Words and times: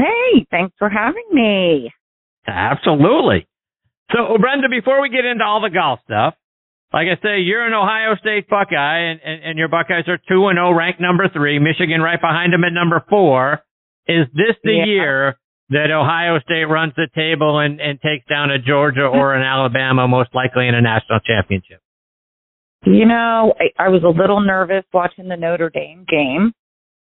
Hey, 0.00 0.46
thanks 0.50 0.74
for 0.78 0.88
having 0.88 1.24
me. 1.32 1.90
Absolutely. 2.46 3.46
So, 4.12 4.36
Brenda, 4.40 4.68
before 4.68 5.00
we 5.00 5.08
get 5.08 5.24
into 5.24 5.44
all 5.44 5.60
the 5.60 5.70
golf 5.70 6.00
stuff, 6.04 6.34
like 6.92 7.06
I 7.06 7.14
say, 7.22 7.40
you're 7.40 7.64
an 7.66 7.72
Ohio 7.72 8.16
State 8.16 8.48
Buckeye, 8.48 8.98
and, 9.10 9.20
and, 9.24 9.42
and 9.44 9.58
your 9.58 9.68
Buckeyes 9.68 10.08
are 10.08 10.18
2 10.28 10.48
and 10.48 10.56
0, 10.56 10.72
ranked 10.72 11.00
number 11.00 11.28
three. 11.28 11.58
Michigan 11.60 12.00
right 12.00 12.20
behind 12.20 12.52
them 12.52 12.64
at 12.64 12.72
number 12.72 13.04
four. 13.08 13.60
Is 14.08 14.26
this 14.34 14.56
the 14.64 14.72
Yeah. 14.72 14.84
year 14.86 15.38
that 15.68 15.92
Ohio 15.92 16.40
State 16.40 16.64
runs 16.64 16.92
the 16.96 17.06
table 17.14 17.60
and, 17.60 17.80
and 17.80 18.00
takes 18.00 18.26
down 18.26 18.50
a 18.50 18.58
Georgia 18.58 19.06
or 19.06 19.34
an 19.36 19.42
Alabama, 19.44 20.08
most 20.08 20.34
likely 20.34 20.66
in 20.66 20.74
a 20.74 20.80
national 20.80 21.20
championship? 21.20 21.78
You 22.84 23.04
know, 23.06 23.54
I, 23.60 23.84
I 23.84 23.88
was 23.90 24.02
a 24.02 24.08
little 24.08 24.40
nervous 24.40 24.84
watching 24.92 25.28
the 25.28 25.36
Notre 25.36 25.70
Dame 25.70 26.04
game. 26.08 26.52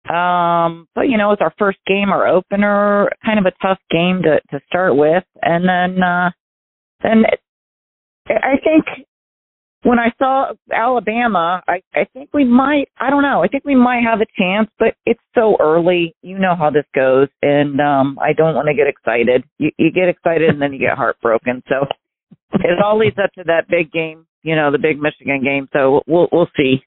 Um, 0.09 0.87
but 0.95 1.09
you 1.09 1.17
know, 1.17 1.31
it's 1.31 1.41
our 1.41 1.53
first 1.57 1.79
game, 1.85 2.11
our 2.11 2.27
opener, 2.27 3.09
kind 3.25 3.39
of 3.39 3.45
a 3.45 3.51
tough 3.61 3.79
game 3.91 4.21
to 4.23 4.39
to 4.51 4.63
start 4.67 4.95
with, 4.95 5.23
and 5.41 5.67
then 5.67 6.01
uh 6.03 6.31
then 7.03 7.23
it, 7.25 7.39
I 8.29 8.57
think 8.63 9.07
when 9.83 9.99
I 9.99 10.11
saw 10.17 10.51
Alabama, 10.73 11.61
I 11.67 11.81
I 11.95 12.05
think 12.13 12.29
we 12.33 12.43
might, 12.43 12.89
I 12.99 13.09
don't 13.09 13.21
know, 13.21 13.43
I 13.43 13.47
think 13.47 13.63
we 13.65 13.75
might 13.75 14.03
have 14.03 14.21
a 14.21 14.25
chance, 14.37 14.69
but 14.79 14.95
it's 15.05 15.21
so 15.35 15.57
early. 15.59 16.15
You 16.21 16.39
know 16.39 16.55
how 16.55 16.69
this 16.69 16.85
goes, 16.95 17.27
and 17.41 17.79
um 17.81 18.17
I 18.21 18.33
don't 18.33 18.55
want 18.55 18.67
to 18.67 18.73
get 18.73 18.87
excited. 18.87 19.43
You 19.57 19.71
you 19.77 19.91
get 19.91 20.09
excited 20.09 20.49
and 20.49 20.61
then 20.61 20.73
you 20.73 20.79
get 20.79 20.97
heartbroken. 20.97 21.63
So 21.69 21.85
it 22.53 22.81
all 22.83 22.97
leads 22.97 23.17
up 23.17 23.31
to 23.33 23.43
that 23.45 23.67
big 23.69 23.91
game, 23.91 24.25
you 24.43 24.55
know, 24.55 24.71
the 24.71 24.79
big 24.79 24.99
Michigan 25.01 25.43
game. 25.43 25.67
So 25.73 26.01
we'll 26.07 26.27
we'll 26.31 26.49
see. 26.55 26.83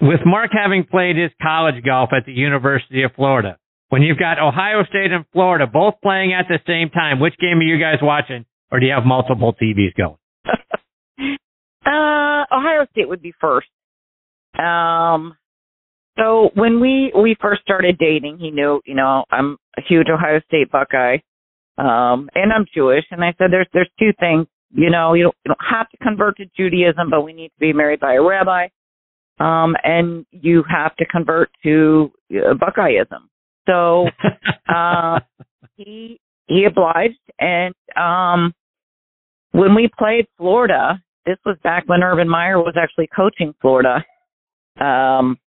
With 0.00 0.20
Mark 0.24 0.50
having 0.52 0.84
played 0.84 1.16
his 1.16 1.30
college 1.42 1.84
golf 1.84 2.10
at 2.16 2.24
the 2.24 2.32
University 2.32 3.02
of 3.02 3.12
Florida, 3.14 3.58
when 3.90 4.02
you've 4.02 4.18
got 4.18 4.38
Ohio 4.38 4.84
State 4.88 5.12
and 5.12 5.26
Florida 5.32 5.66
both 5.66 5.94
playing 6.02 6.32
at 6.32 6.46
the 6.48 6.58
same 6.66 6.88
time, 6.88 7.20
which 7.20 7.34
game 7.38 7.58
are 7.58 7.62
you 7.62 7.78
guys 7.78 7.98
watching, 8.00 8.46
or 8.70 8.80
do 8.80 8.86
you 8.86 8.92
have 8.92 9.04
multiple 9.04 9.54
TVs 9.60 9.94
going? 9.96 10.16
Uh, 11.82 12.44
Ohio 12.52 12.86
State 12.92 13.08
would 13.08 13.22
be 13.22 13.32
first. 13.40 13.66
Um, 14.58 15.34
so 16.18 16.50
when 16.54 16.78
we 16.78 17.10
we 17.16 17.36
first 17.40 17.62
started 17.62 17.96
dating, 17.98 18.38
he 18.38 18.50
knew, 18.50 18.82
you 18.84 18.94
know, 18.94 19.24
I'm 19.30 19.56
a 19.78 19.82
huge 19.88 20.08
Ohio 20.12 20.40
State 20.46 20.70
Buckeye, 20.70 21.18
um, 21.78 22.28
and 22.34 22.52
I'm 22.52 22.66
Jewish, 22.74 23.04
and 23.10 23.24
I 23.24 23.34
said, 23.38 23.50
there's 23.50 23.66
there's 23.72 23.90
two 23.98 24.12
things, 24.20 24.46
you 24.72 24.90
know, 24.90 25.14
you 25.14 25.24
don't, 25.24 25.34
you 25.44 25.48
don't 25.48 25.70
have 25.70 25.88
to 25.88 25.96
convert 25.96 26.36
to 26.36 26.44
Judaism, 26.54 27.08
but 27.10 27.22
we 27.22 27.32
need 27.32 27.48
to 27.48 27.58
be 27.58 27.72
married 27.72 28.00
by 28.00 28.14
a 28.14 28.22
rabbi, 28.22 28.68
um, 29.40 29.74
and 29.82 30.26
you 30.30 30.62
have 30.70 30.94
to 30.96 31.06
convert 31.06 31.50
to 31.64 32.12
uh, 32.32 32.54
Buckeyeism. 32.54 33.28
So 33.66 34.06
uh, 34.74 35.20
he 35.76 36.20
he 36.46 36.64
obliged, 36.64 37.18
and 37.38 37.74
um, 37.96 38.52
when 39.52 39.74
we 39.74 39.88
played 39.98 40.26
Florida, 40.36 41.02
this 41.26 41.38
was 41.44 41.56
back 41.62 41.84
when 41.86 42.02
Urban 42.02 42.28
Meyer 42.28 42.58
was 42.58 42.74
actually 42.80 43.08
coaching 43.14 43.54
Florida. 43.60 44.04
Um, 44.80 45.38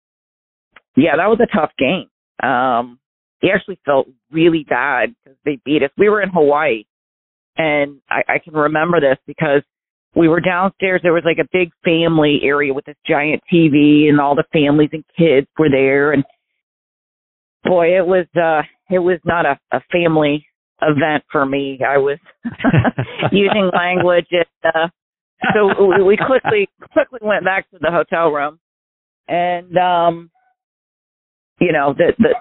yeah, 0.97 1.17
that 1.17 1.29
was 1.29 1.41
a 1.43 1.57
tough 1.57 1.71
game. 1.79 2.09
Um, 2.43 2.99
he 3.41 3.51
actually 3.51 3.81
felt 3.85 4.09
really 4.31 4.65
bad 4.69 5.15
because 5.25 5.39
they 5.45 5.59
beat 5.65 5.83
us. 5.83 5.91
We 5.99 6.09
were 6.09 6.23
in 6.23 6.31
Hawaii, 6.31 6.85
and 7.57 8.01
I, 8.09 8.23
I 8.29 8.39
can 8.39 8.55
remember 8.55 9.01
this 9.01 9.19
because 9.27 9.63
we 10.15 10.29
were 10.29 10.41
downstairs. 10.41 11.01
There 11.03 11.13
was 11.13 11.25
like 11.25 11.39
a 11.39 11.49
big 11.53 11.71
family 11.85 12.41
area 12.43 12.75
with 12.75 12.85
this 12.85 12.97
giant 13.07 13.43
TV, 13.53 14.09
and 14.09 14.21
all 14.21 14.35
the 14.35 14.45
families 14.53 14.91
and 14.93 15.05
kids 15.17 15.47
were 15.59 15.71
there. 15.71 16.13
And 16.13 16.25
boy, 17.65 17.97
it 17.97 18.07
was 18.07 18.27
uh, 18.37 18.63
it 18.91 18.99
was 18.99 19.19
not 19.25 19.47
a, 19.47 19.59
a 19.73 19.81
family 19.91 20.47
event 20.83 21.25
for 21.31 21.47
me. 21.47 21.81
I 21.87 21.99
was 21.99 22.19
using 23.33 23.71
language 23.73 24.27
and 24.31 24.75
uh, 24.75 24.89
so 25.55 26.05
we, 26.05 26.17
quickly 26.17 26.69
quickly 26.93 27.19
went 27.23 27.45
back 27.45 27.71
to 27.71 27.79
the 27.81 27.91
hotel 27.91 28.31
room 28.31 28.59
and 29.29 29.77
um 29.77 30.31
you 31.61 31.73
know 31.73 31.95
the 31.97 32.13
the 32.19 32.35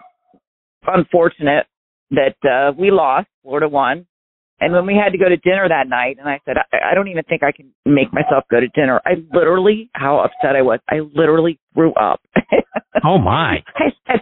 unfortunate 0.88 1.66
that 2.12 2.36
uh 2.44 2.72
we 2.78 2.92
lost 2.92 3.28
Florida 3.44 3.68
won 3.68 4.06
and 4.62 4.74
when 4.74 4.86
we 4.86 4.96
had 4.96 5.12
to 5.12 5.18
go 5.18 5.28
to 5.28 5.38
dinner 5.38 5.68
that 5.68 5.90
night 5.90 6.18
and 6.20 6.30
I 6.30 6.40
said 6.46 6.56
I, 6.58 6.92
I 6.92 6.96
don't 6.96 7.10
even 7.10 7.24
think 7.24 7.44
I 7.44 7.52
can 7.52 7.72
make 7.86 8.14
myself 8.14 8.46
go 8.50 8.60
to 8.60 8.68
dinner 8.70 9.02
I 9.06 9.16
literally 9.34 9.90
how 9.94 10.20
upset 10.20 10.56
I 10.56 10.62
was 10.62 10.80
I 10.90 11.00
literally 11.14 11.60
threw 11.74 11.94
up 11.96 12.22
Oh 13.04 13.18
my! 13.18 13.64
I 13.76 13.86
said 14.08 14.22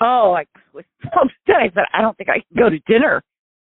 oh 0.00 0.34
I 0.38 0.46
was 0.72 0.84
so 1.02 1.08
upset 1.22 1.56
I 1.56 1.70
said 1.74 1.84
I 1.92 2.00
don't 2.00 2.16
think 2.16 2.30
I 2.30 2.40
can 2.40 2.56
go 2.56 2.70
to 2.70 2.78
dinner 2.86 3.22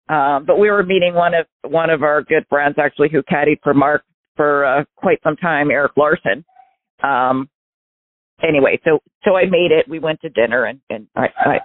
um 0.09 0.45
but 0.45 0.59
we 0.59 0.69
were 0.69 0.83
meeting 0.83 1.13
one 1.13 1.33
of 1.33 1.45
one 1.63 1.89
of 1.89 2.03
our 2.03 2.23
good 2.23 2.45
friends 2.50 2.75
actually 2.77 3.09
who 3.09 3.23
caddied 3.23 3.59
for 3.63 3.73
Mark 3.73 4.03
for 4.38 4.63
uh, 4.63 4.83
quite 4.95 5.19
some 5.23 5.35
time, 5.35 5.69
Eric 5.69 5.94
Larson. 5.97 6.45
Um, 7.03 7.50
anyway, 8.41 8.79
so 8.85 9.00
so 9.25 9.35
I 9.35 9.45
made 9.45 9.72
it. 9.72 9.89
We 9.89 10.00
went 10.00 10.22
to 10.22 10.29
dinner, 10.29 10.63
and 10.63 10.79
and 10.89 11.07
I 11.16 11.27
I, 11.38 11.59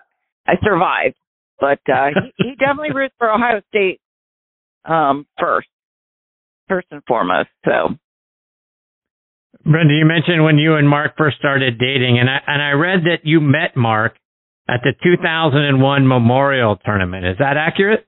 I 0.49 0.55
survived. 0.65 1.15
But 1.61 1.79
uh, 1.89 2.09
he, 2.15 2.45
he 2.45 2.55
definitely 2.57 2.93
roots 2.93 3.15
for 3.19 3.31
Ohio 3.31 3.61
State 3.69 4.01
um, 4.85 5.27
first, 5.39 5.69
first 6.69 6.87
and 6.91 7.03
foremost. 7.07 7.49
So 7.65 7.97
Brenda, 9.65 9.95
you 9.95 10.05
mentioned 10.05 10.43
when 10.45 10.59
you 10.59 10.75
and 10.75 10.89
Mark 10.89 11.17
first 11.17 11.39
started 11.39 11.79
dating, 11.79 12.19
and 12.19 12.29
I 12.29 12.39
and 12.47 12.63
I 12.63 12.71
read 12.73 13.05
that 13.05 13.25
you 13.25 13.41
met 13.41 13.77
Mark 13.77 14.17
at 14.69 14.81
the 14.83 14.93
2001 15.03 16.07
Memorial 16.07 16.77
Tournament. 16.77 17.27
Is 17.27 17.37
that 17.39 17.57
accurate? 17.57 18.07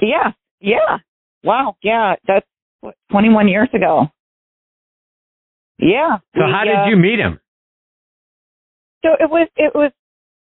yeah, 0.00 0.32
yeah, 0.60 0.98
wow, 1.44 1.76
yeah, 1.82 2.14
that's 2.26 2.46
what 2.80 2.94
21 3.10 3.48
years 3.48 3.68
ago. 3.74 4.06
Yeah. 5.78 6.18
So 6.34 6.44
we, 6.44 6.52
how 6.52 6.62
uh, 6.62 6.84
did 6.84 6.90
you 6.90 6.96
meet 6.96 7.18
him? 7.18 7.40
So 9.04 9.10
it 9.18 9.28
was 9.28 9.48
it 9.56 9.74
was 9.74 9.92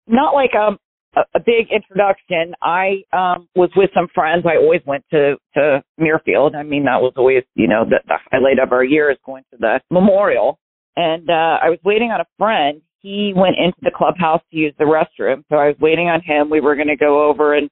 not 0.06 0.34
like 0.34 0.52
a 0.54 0.78
a, 1.16 1.20
a 1.34 1.40
big 1.40 1.68
introduction. 1.72 2.54
I 2.62 3.02
um 3.12 3.48
was 3.54 3.70
with 3.76 3.90
some 3.94 4.08
friends. 4.14 4.44
I 4.46 4.56
always 4.56 4.80
went 4.86 5.04
to 5.10 5.36
to 5.54 5.82
Muirfield. 6.00 6.54
I 6.54 6.62
mean 6.62 6.84
that 6.84 7.00
was 7.00 7.12
always 7.16 7.44
you 7.54 7.68
know 7.68 7.84
the, 7.84 8.00
the 8.06 8.18
highlight 8.30 8.58
of 8.58 8.72
our 8.72 8.84
year 8.84 9.10
is 9.10 9.18
going 9.24 9.44
to 9.52 9.58
the 9.58 9.80
memorial. 9.90 10.58
And 10.96 11.28
uh 11.28 11.58
I 11.62 11.70
was 11.70 11.78
waiting 11.84 12.10
on 12.10 12.20
a 12.20 12.26
friend. 12.38 12.82
He 13.00 13.32
went 13.34 13.56
into 13.58 13.78
the 13.82 13.90
clubhouse 13.94 14.42
to 14.50 14.56
use 14.56 14.74
the 14.78 14.84
restroom, 14.84 15.42
so 15.48 15.56
I 15.56 15.68
was 15.68 15.76
waiting 15.80 16.08
on 16.08 16.20
him. 16.20 16.50
We 16.50 16.60
were 16.60 16.76
going 16.76 16.88
to 16.88 16.96
go 16.96 17.28
over 17.28 17.54
and 17.54 17.70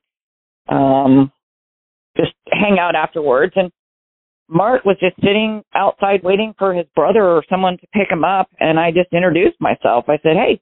um 0.69 1.31
just 2.17 2.33
hang 2.51 2.79
out 2.81 2.95
afterwards. 2.95 3.53
And 3.57 3.71
Mark 4.49 4.85
was 4.85 4.97
just 4.99 5.17
sitting 5.17 5.63
outside 5.75 6.23
waiting 6.23 6.55
for 6.59 6.75
his 6.75 6.87
brother 6.97 7.23
or 7.23 7.45
someone 7.51 7.77
to 7.79 7.87
pick 7.93 8.11
him 8.11 8.25
up. 8.25 8.49
And 8.59 8.81
I 8.81 8.91
just 8.91 9.13
introduced 9.13 9.61
myself. 9.61 10.07
I 10.09 10.19
said, 10.23 10.37
Hey, 10.37 10.61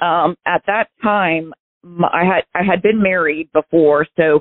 um, 0.00 0.36
at 0.46 0.62
that 0.66 0.88
time, 1.02 1.52
m- 1.84 2.04
I 2.04 2.24
had, 2.24 2.44
I 2.54 2.62
had 2.64 2.82
been 2.82 3.02
married 3.02 3.50
before. 3.52 4.06
So 4.16 4.40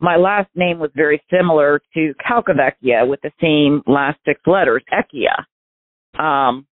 my 0.00 0.16
last 0.16 0.48
name 0.54 0.78
was 0.78 0.90
very 0.94 1.22
similar 1.30 1.80
to 1.94 2.14
Calcavecchia 2.26 3.06
with 3.08 3.20
the 3.22 3.32
same 3.40 3.82
last 3.86 4.18
six 4.24 4.40
letters, 4.46 4.82
Ecchia. 4.92 5.44
Um, 6.22 6.66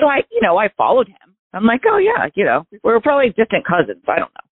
so 0.00 0.06
I, 0.06 0.22
you 0.30 0.40
know, 0.42 0.56
I 0.56 0.68
followed 0.76 1.08
him. 1.08 1.36
I'm 1.54 1.64
like, 1.66 1.82
oh 1.86 1.98
yeah, 1.98 2.28
you 2.34 2.44
know, 2.44 2.64
we're 2.82 3.00
probably 3.00 3.28
distant 3.28 3.66
cousins. 3.66 4.02
I 4.08 4.18
don't 4.18 4.32
know. 4.34 4.48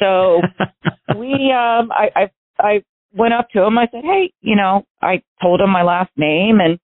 So 0.00 1.16
we 1.18 1.52
um 1.52 1.90
I 1.92 2.10
I 2.14 2.30
I 2.58 2.82
went 3.12 3.34
up 3.34 3.48
to 3.50 3.62
him. 3.62 3.78
I 3.78 3.88
said, 3.90 4.02
"Hey, 4.04 4.32
you 4.40 4.56
know," 4.56 4.84
I 5.02 5.22
told 5.40 5.60
him 5.60 5.70
my 5.70 5.82
last 5.82 6.10
name 6.16 6.60
and 6.60 6.78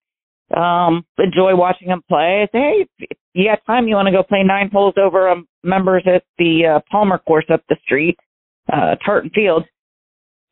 um 0.57 1.05
enjoy 1.19 1.55
watching 1.55 1.89
him 1.89 2.03
play. 2.09 2.43
I 2.43 2.49
said, 2.53 2.59
"Hey, 2.61 2.87
you 3.35 3.49
got 3.49 3.65
time, 3.67 3.89
you 3.89 3.95
want 3.95 4.07
to 4.07 4.13
go 4.13 4.23
play 4.23 4.43
nine 4.43 4.71
holes 4.73 4.95
over 4.97 5.29
um, 5.29 5.47
members 5.63 6.03
at 6.07 6.25
the 6.39 6.67
uh, 6.67 6.81
Palmer 6.91 7.19
course 7.19 7.47
up 7.53 7.63
the 7.69 7.77
street, 7.85 8.19
uh 8.73 8.97
Tartan 9.05 9.31
Field." 9.31 9.65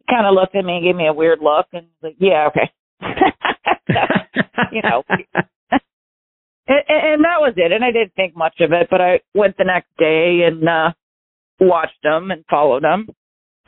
Kind 0.08 0.26
of 0.26 0.34
looked 0.34 0.54
at 0.56 0.64
me 0.64 0.76
and 0.76 0.84
gave 0.84 0.96
me 0.96 1.06
a 1.06 1.12
weird 1.12 1.40
look 1.42 1.66
and 1.72 1.86
was 2.02 2.12
like, 2.12 2.16
"Yeah, 2.18 2.48
okay." 2.48 2.70
you 4.72 4.82
know. 4.82 5.02
And, 6.70 6.82
and 6.88 7.24
that 7.24 7.40
was 7.40 7.54
it. 7.56 7.72
And 7.72 7.82
I 7.82 7.90
didn't 7.90 8.14
think 8.14 8.36
much 8.36 8.60
of 8.60 8.72
it, 8.72 8.88
but 8.90 9.00
I 9.00 9.20
went 9.34 9.56
the 9.56 9.64
next 9.64 9.88
day 9.98 10.42
and 10.46 10.68
uh 10.68 10.92
watched 11.60 12.02
them 12.02 12.30
and 12.30 12.44
followed 12.50 12.84
them. 12.84 13.08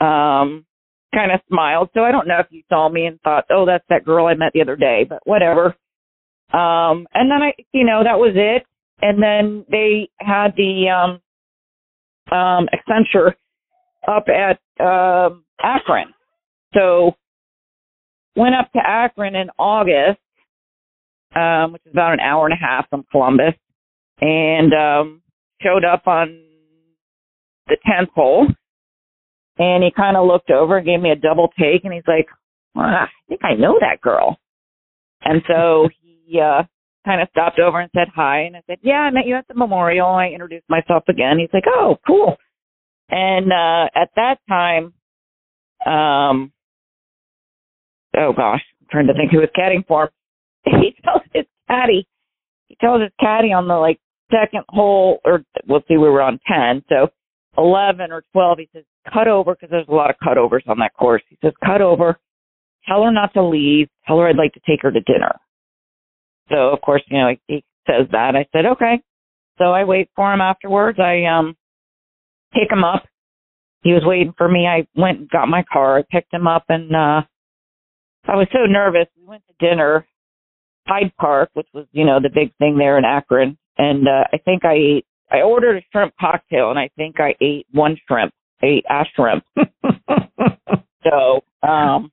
Um 0.07 0.67
kind 1.15 1.33
of 1.33 1.41
smiled. 1.49 1.89
So 1.95 2.05
I 2.05 2.13
don't 2.13 2.29
know 2.29 2.39
if 2.41 2.47
you 2.51 2.63
saw 2.69 2.89
me 2.89 3.07
and 3.07 3.21
thought, 3.23 3.47
"Oh, 3.51 3.65
that's 3.67 3.85
that 3.89 4.05
girl 4.05 4.27
I 4.27 4.35
met 4.35 4.53
the 4.53 4.61
other 4.61 4.77
day," 4.77 5.07
but 5.09 5.21
whatever. 5.25 5.75
Um 6.53 7.07
and 7.15 7.31
then 7.31 7.43
I, 7.43 7.53
you 7.73 7.85
know, 7.85 8.03
that 8.05 8.19
was 8.19 8.33
it. 8.35 8.65
And 9.03 9.23
then 9.23 9.65
they 9.71 10.09
had 10.21 10.55
the 10.57 10.89
um 10.89 11.21
um 12.37 12.69
Accenture 12.75 13.35
up 14.09 14.27
at 14.29 14.61
um 14.85 15.45
Akron. 15.63 16.13
So 16.75 17.17
went 18.37 18.55
up 18.55 18.71
to 18.73 18.79
Akron 18.79 19.35
in 19.35 19.51
August, 19.59 20.21
um, 21.35 21.73
which 21.73 21.83
is 21.85 21.93
about 21.93 22.13
an 22.13 22.21
hour 22.21 22.47
and 22.47 22.55
a 22.55 22.57
half 22.57 22.89
from 22.89 23.05
Columbus, 23.11 23.55
and 24.21 24.73
um 24.73 25.23
showed 25.63 25.85
up 25.85 26.07
on 26.07 26.41
the 27.69 27.77
tenth 27.87 28.11
hole, 28.15 28.47
and 29.59 29.85
he 29.85 29.91
kind 29.91 30.17
of 30.17 30.27
looked 30.27 30.51
over, 30.51 30.79
and 30.79 30.87
gave 30.87 31.01
me 31.01 31.11
a 31.11 31.17
double 31.17 31.49
take, 31.59 31.85
and 31.85 31.93
he's 31.93 32.07
like, 32.07 32.27
well, 32.75 32.87
"I 32.87 33.09
think 33.29 33.41
I 33.45 33.55
know 33.55 33.79
that 33.81 34.01
girl." 34.01 34.39
And 35.23 35.43
so 35.47 35.89
he 36.31 36.41
uh 36.41 36.63
kind 37.05 37.23
of 37.23 37.29
stopped 37.31 37.59
over 37.59 37.81
and 37.81 37.91
said 37.95 38.09
hi, 38.15 38.41
and 38.41 38.57
I 38.57 38.63
said, 38.67 38.79
"Yeah, 38.83 39.01
I 39.01 39.11
met 39.11 39.27
you 39.27 39.37
at 39.37 39.49
the 39.49 39.55
memorial." 39.55 40.09
I 40.09 40.29
introduced 40.29 40.69
myself 40.69 41.05
again. 41.09 41.39
He's 41.39 41.53
like, 41.53 41.65
"Oh, 41.67 41.97
cool." 42.07 42.37
And 43.09 43.53
uh 43.53 43.89
at 43.95 44.11
that 44.17 44.37
time, 44.49 44.93
um, 45.87 46.53
oh 48.17 48.33
gosh, 48.33 48.63
I'm 48.81 48.87
trying 48.91 49.07
to 49.09 49.15
think 49.15 49.33
who 49.33 49.39
was 49.39 49.49
caddying 49.57 49.87
for. 49.87 50.11
He 50.65 50.95
tells 51.03 51.23
his 51.33 51.47
caddy, 51.69 52.07
he 52.69 52.77
tells 52.81 53.01
his 53.01 53.11
caddy 53.19 53.53
on 53.53 53.67
the 53.67 53.75
like 53.75 53.99
second 54.31 54.65
hole, 54.69 55.19
or 55.25 55.43
we'll 55.67 55.81
see, 55.89 55.97
we 55.97 56.09
were 56.09 56.21
on 56.21 56.39
ten, 56.47 56.85
so 56.91 57.09
eleven 57.57 58.13
or 58.13 58.23
twelve. 58.33 58.59
He 58.59 58.69
says, 58.75 58.85
"Cut 59.11 59.27
over," 59.27 59.55
because 59.55 59.71
there's 59.71 59.89
a 59.89 59.95
lot 59.95 60.11
of 60.11 60.17
cutovers 60.23 60.69
on 60.69 60.79
that 60.81 60.93
course. 60.95 61.23
He 61.31 61.39
says, 61.43 61.55
"Cut 61.65 61.81
over." 61.81 62.19
Tell 62.87 63.05
her 63.05 63.11
not 63.11 63.33
to 63.35 63.43
leave. 63.43 63.89
Tell 64.07 64.19
her 64.19 64.29
I'd 64.29 64.37
like 64.37 64.53
to 64.55 64.61
take 64.67 64.83
her 64.83 64.91
to 64.91 65.01
dinner. 65.01 65.35
So 66.51 66.71
of 66.71 66.81
course, 66.81 67.03
you 67.09 67.19
know, 67.19 67.35
he 67.47 67.65
says 67.87 68.07
that. 68.13 68.37
I 68.37 68.47
said, 68.53 68.67
okay. 68.67 69.01
So 69.59 69.67
I 69.73 69.85
wait 69.85 70.09
for 70.17 70.33
him 70.33 70.41
afterwards. 70.41 70.99
I 70.99 71.25
um 71.25 71.57
pick 72.53 72.71
him 72.71 72.85
up. 72.85 73.05
He 73.83 73.93
was 73.93 74.03
waiting 74.05 74.35
for 74.37 74.49
me. 74.49 74.67
I 74.67 74.87
went 74.95 75.21
and 75.21 75.31
got 75.31 75.49
my 75.49 75.65
car. 75.71 75.99
I 75.99 76.03
picked 76.11 76.33
him 76.33 76.47
up 76.47 76.65
and 76.69 76.95
uh 76.95 77.23
I 78.27 78.37
was 78.37 78.49
so 78.53 78.67
nervous. 78.67 79.07
We 79.19 79.25
went 79.27 79.43
to 79.49 79.67
dinner, 79.67 80.07
Hyde 80.87 81.13
Park, 81.19 81.51
which 81.55 81.69
was, 81.73 81.87
you 81.93 82.05
know, 82.05 82.21
the 82.21 82.29
big 82.29 82.55
thing 82.59 82.77
there 82.79 82.99
in 82.99 83.05
Akron. 83.05 83.57
And 83.79 84.09
uh 84.09 84.25
I 84.33 84.39
think 84.39 84.65
I 84.65 84.75
ate 84.75 85.07
I 85.31 85.43
ordered 85.43 85.77
a 85.77 85.87
shrimp 85.93 86.15
cocktail 86.21 86.71
and 86.71 86.79
I 86.79 86.91
think 86.97 87.21
I 87.21 87.35
ate 87.41 87.67
one 87.73 87.97
shrimp. 88.09 88.33
I 88.63 88.67
ate 88.67 88.85
a 88.89 89.05
shrimp. 89.15 89.45
so 91.05 91.43
um 91.63 92.11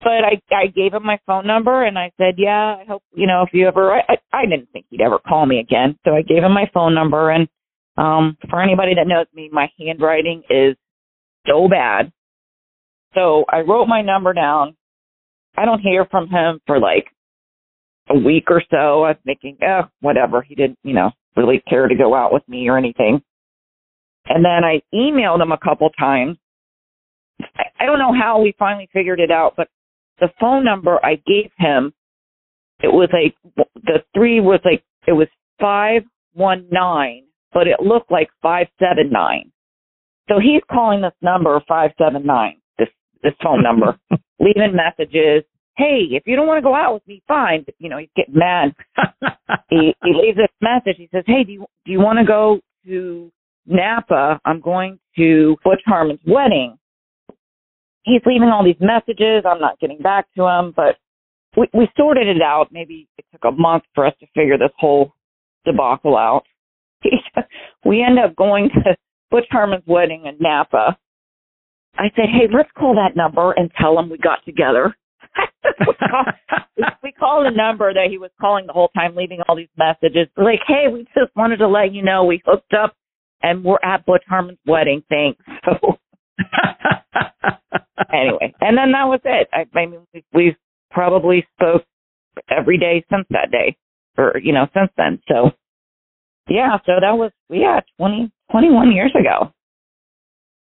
but 0.00 0.24
I 0.24 0.40
I 0.50 0.66
gave 0.66 0.94
him 0.94 1.04
my 1.04 1.18
phone 1.26 1.46
number 1.46 1.84
and 1.84 1.98
I 1.98 2.12
said, 2.18 2.34
yeah, 2.38 2.76
I 2.80 2.84
hope 2.86 3.02
you 3.14 3.26
know 3.26 3.42
if 3.42 3.50
you 3.52 3.66
ever. 3.66 3.92
I 3.92 4.16
I 4.32 4.46
didn't 4.46 4.70
think 4.72 4.86
he'd 4.90 5.00
ever 5.00 5.18
call 5.18 5.46
me 5.46 5.58
again, 5.58 5.98
so 6.04 6.14
I 6.14 6.22
gave 6.22 6.42
him 6.42 6.52
my 6.52 6.70
phone 6.72 6.94
number. 6.94 7.30
And 7.30 7.48
um, 7.96 8.36
for 8.48 8.62
anybody 8.62 8.94
that 8.94 9.08
knows 9.08 9.26
me, 9.34 9.48
my 9.52 9.70
handwriting 9.78 10.42
is 10.50 10.76
so 11.46 11.68
bad. 11.68 12.12
So 13.14 13.44
I 13.48 13.60
wrote 13.60 13.86
my 13.86 14.02
number 14.02 14.32
down. 14.32 14.76
I 15.56 15.64
don't 15.64 15.80
hear 15.80 16.06
from 16.10 16.28
him 16.28 16.60
for 16.66 16.78
like 16.78 17.06
a 18.08 18.18
week 18.18 18.44
or 18.48 18.62
so. 18.70 19.02
I 19.04 19.10
was 19.10 19.16
thinking, 19.24 19.58
oh, 19.66 19.82
whatever. 20.00 20.42
He 20.42 20.54
didn't, 20.54 20.78
you 20.84 20.94
know, 20.94 21.10
really 21.36 21.62
care 21.68 21.88
to 21.88 21.94
go 21.94 22.14
out 22.14 22.32
with 22.32 22.46
me 22.48 22.68
or 22.68 22.78
anything. 22.78 23.20
And 24.26 24.44
then 24.44 24.62
I 24.62 24.82
emailed 24.94 25.42
him 25.42 25.52
a 25.52 25.58
couple 25.58 25.90
times. 25.90 26.36
I 27.80 27.86
don't 27.86 27.98
know 27.98 28.12
how 28.12 28.40
we 28.40 28.54
finally 28.58 28.88
figured 28.92 29.20
it 29.20 29.30
out, 29.30 29.54
but 29.56 29.68
the 30.20 30.28
phone 30.40 30.64
number 30.64 30.98
I 31.04 31.16
gave 31.26 31.50
him, 31.58 31.92
it 32.82 32.88
was 32.88 33.08
like 33.12 33.34
the 33.84 34.02
three 34.14 34.40
was 34.40 34.60
like 34.64 34.82
it 35.06 35.12
was 35.12 35.28
five 35.60 36.02
one 36.34 36.66
nine, 36.70 37.24
but 37.52 37.66
it 37.66 37.80
looked 37.80 38.10
like 38.10 38.28
five 38.42 38.68
seven 38.78 39.10
nine. 39.10 39.50
So 40.28 40.38
he's 40.38 40.62
calling 40.70 41.02
this 41.02 41.12
number 41.22 41.60
five 41.66 41.90
seven 41.98 42.24
nine, 42.24 42.56
this 42.78 42.88
this 43.22 43.32
phone 43.42 43.62
number, 43.62 43.98
leaving 44.40 44.76
messages. 44.76 45.44
Hey, 45.76 46.08
if 46.10 46.24
you 46.26 46.34
don't 46.34 46.48
want 46.48 46.58
to 46.58 46.62
go 46.62 46.74
out 46.74 46.94
with 46.94 47.06
me, 47.06 47.22
fine. 47.28 47.62
But 47.64 47.74
you 47.78 47.88
know, 47.88 47.98
he's 47.98 48.08
getting 48.16 48.34
mad. 48.36 48.74
he 49.70 49.94
he 50.04 50.12
leaves 50.12 50.36
this 50.36 50.48
message. 50.60 50.96
He 50.98 51.08
says, 51.12 51.24
Hey, 51.26 51.44
do 51.44 51.52
you 51.52 51.66
do 51.84 51.92
you 51.92 52.00
want 52.00 52.18
to 52.18 52.24
go 52.24 52.60
to 52.86 53.32
Napa? 53.66 54.40
I'm 54.44 54.60
going 54.60 54.98
to 55.16 55.56
Butch 55.64 55.82
Harmon's 55.86 56.20
wedding 56.26 56.78
he's 58.04 58.22
leaving 58.26 58.48
all 58.48 58.64
these 58.64 58.80
messages. 58.80 59.44
I'm 59.46 59.60
not 59.60 59.78
getting 59.80 59.98
back 59.98 60.26
to 60.36 60.46
him, 60.46 60.72
but 60.74 60.96
we, 61.56 61.68
we 61.72 61.88
sorted 61.96 62.28
it 62.28 62.42
out. 62.42 62.68
Maybe 62.70 63.08
it 63.18 63.24
took 63.32 63.44
a 63.44 63.52
month 63.52 63.84
for 63.94 64.06
us 64.06 64.14
to 64.20 64.26
figure 64.34 64.58
this 64.58 64.72
whole 64.78 65.12
debacle 65.64 66.16
out. 66.16 66.44
we 67.84 68.02
end 68.02 68.18
up 68.18 68.34
going 68.36 68.70
to 68.70 68.96
Butch 69.30 69.46
Harmon's 69.50 69.84
wedding 69.86 70.26
in 70.26 70.36
Napa. 70.40 70.98
I 71.96 72.10
said, 72.14 72.26
hey, 72.32 72.48
let's 72.52 72.70
call 72.76 72.94
that 72.94 73.16
number 73.16 73.52
and 73.52 73.70
tell 73.80 73.98
him 73.98 74.08
we 74.08 74.18
got 74.18 74.44
together. 74.44 74.96
we, 75.80 75.94
call, 75.98 76.24
called 77.18 77.46
a 77.46 77.56
number 77.56 77.92
that 77.92 78.06
he 78.08 78.18
was 78.18 78.30
calling 78.40 78.66
the 78.66 78.72
whole 78.72 78.88
time, 78.88 79.16
leaving 79.16 79.40
all 79.48 79.56
these 79.56 79.68
messages. 79.76 80.28
Like, 80.36 80.60
hey, 80.66 80.86
we 80.92 81.04
just 81.16 81.34
wanted 81.36 81.58
to 81.58 81.68
let 81.68 81.92
you 81.92 82.02
know 82.02 82.24
we 82.24 82.42
hooked 82.44 82.72
up 82.72 82.96
and 83.42 83.64
we're 83.64 83.78
at 83.82 84.06
Butch 84.06 84.22
Harmon's 84.28 84.58
wedding. 84.66 85.02
Thanks. 85.08 85.42
So 85.64 85.98
anyway, 88.12 88.54
and 88.60 88.76
then 88.76 88.92
that 88.92 89.04
was 89.04 89.20
it. 89.24 89.48
I, 89.52 89.66
I 89.78 89.86
mean, 89.86 90.06
we, 90.12 90.24
we've 90.32 90.56
probably 90.90 91.46
spoke 91.56 91.84
every 92.50 92.78
day 92.78 93.04
since 93.10 93.26
that 93.30 93.50
day, 93.50 93.76
or 94.16 94.34
you 94.42 94.52
know, 94.52 94.66
since 94.74 94.90
then. 94.96 95.20
So, 95.28 95.50
yeah, 96.48 96.78
so 96.86 96.92
that 97.00 97.16
was 97.16 97.32
yeah, 97.50 97.80
twenty 97.98 98.30
twenty 98.50 98.70
one 98.70 98.92
years 98.92 99.12
ago. 99.18 99.52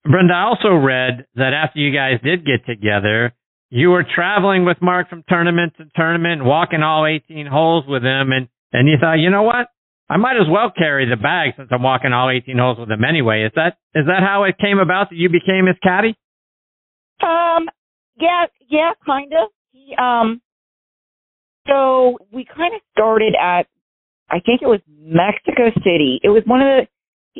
Brenda, 0.04 0.34
I 0.34 0.42
also 0.42 0.68
read 0.68 1.26
that 1.34 1.52
after 1.52 1.80
you 1.80 1.92
guys 1.92 2.20
did 2.22 2.46
get 2.46 2.64
together, 2.64 3.34
you 3.70 3.90
were 3.90 4.04
traveling 4.04 4.64
with 4.64 4.76
Mark 4.80 5.10
from 5.10 5.24
tournament 5.28 5.74
to 5.78 5.86
tournament, 5.96 6.44
walking 6.44 6.82
all 6.82 7.04
18 7.04 7.46
holes 7.46 7.84
with 7.88 8.02
him, 8.02 8.30
and 8.32 8.48
and 8.72 8.88
you 8.88 8.96
thought, 9.00 9.14
you 9.14 9.30
know 9.30 9.42
what? 9.42 9.68
I 10.08 10.18
might 10.18 10.36
as 10.36 10.46
well 10.48 10.70
carry 10.76 11.08
the 11.08 11.16
bag 11.16 11.54
since 11.56 11.68
I'm 11.72 11.82
walking 11.82 12.12
all 12.12 12.30
18 12.30 12.56
holes 12.58 12.78
with 12.78 12.90
him 12.90 13.02
anyway. 13.04 13.42
Is 13.44 13.52
that 13.56 13.76
is 13.94 14.06
that 14.06 14.22
how 14.22 14.44
it 14.44 14.58
came 14.58 14.78
about 14.78 15.10
that 15.10 15.16
you 15.16 15.28
became 15.28 15.66
his 15.66 15.76
caddy? 15.82 16.16
Um, 17.22 17.68
yeah, 18.20 18.46
yeah, 18.68 18.92
kind 19.04 19.32
of. 19.32 19.50
He, 19.72 19.94
um, 19.96 20.40
so 21.68 22.18
we 22.32 22.44
kind 22.44 22.74
of 22.74 22.80
started 22.92 23.34
at, 23.40 23.66
I 24.30 24.40
think 24.40 24.62
it 24.62 24.66
was 24.66 24.80
Mexico 24.88 25.70
City. 25.84 26.20
It 26.22 26.28
was 26.28 26.42
one 26.46 26.60
of 26.60 26.66
the, 26.66 26.86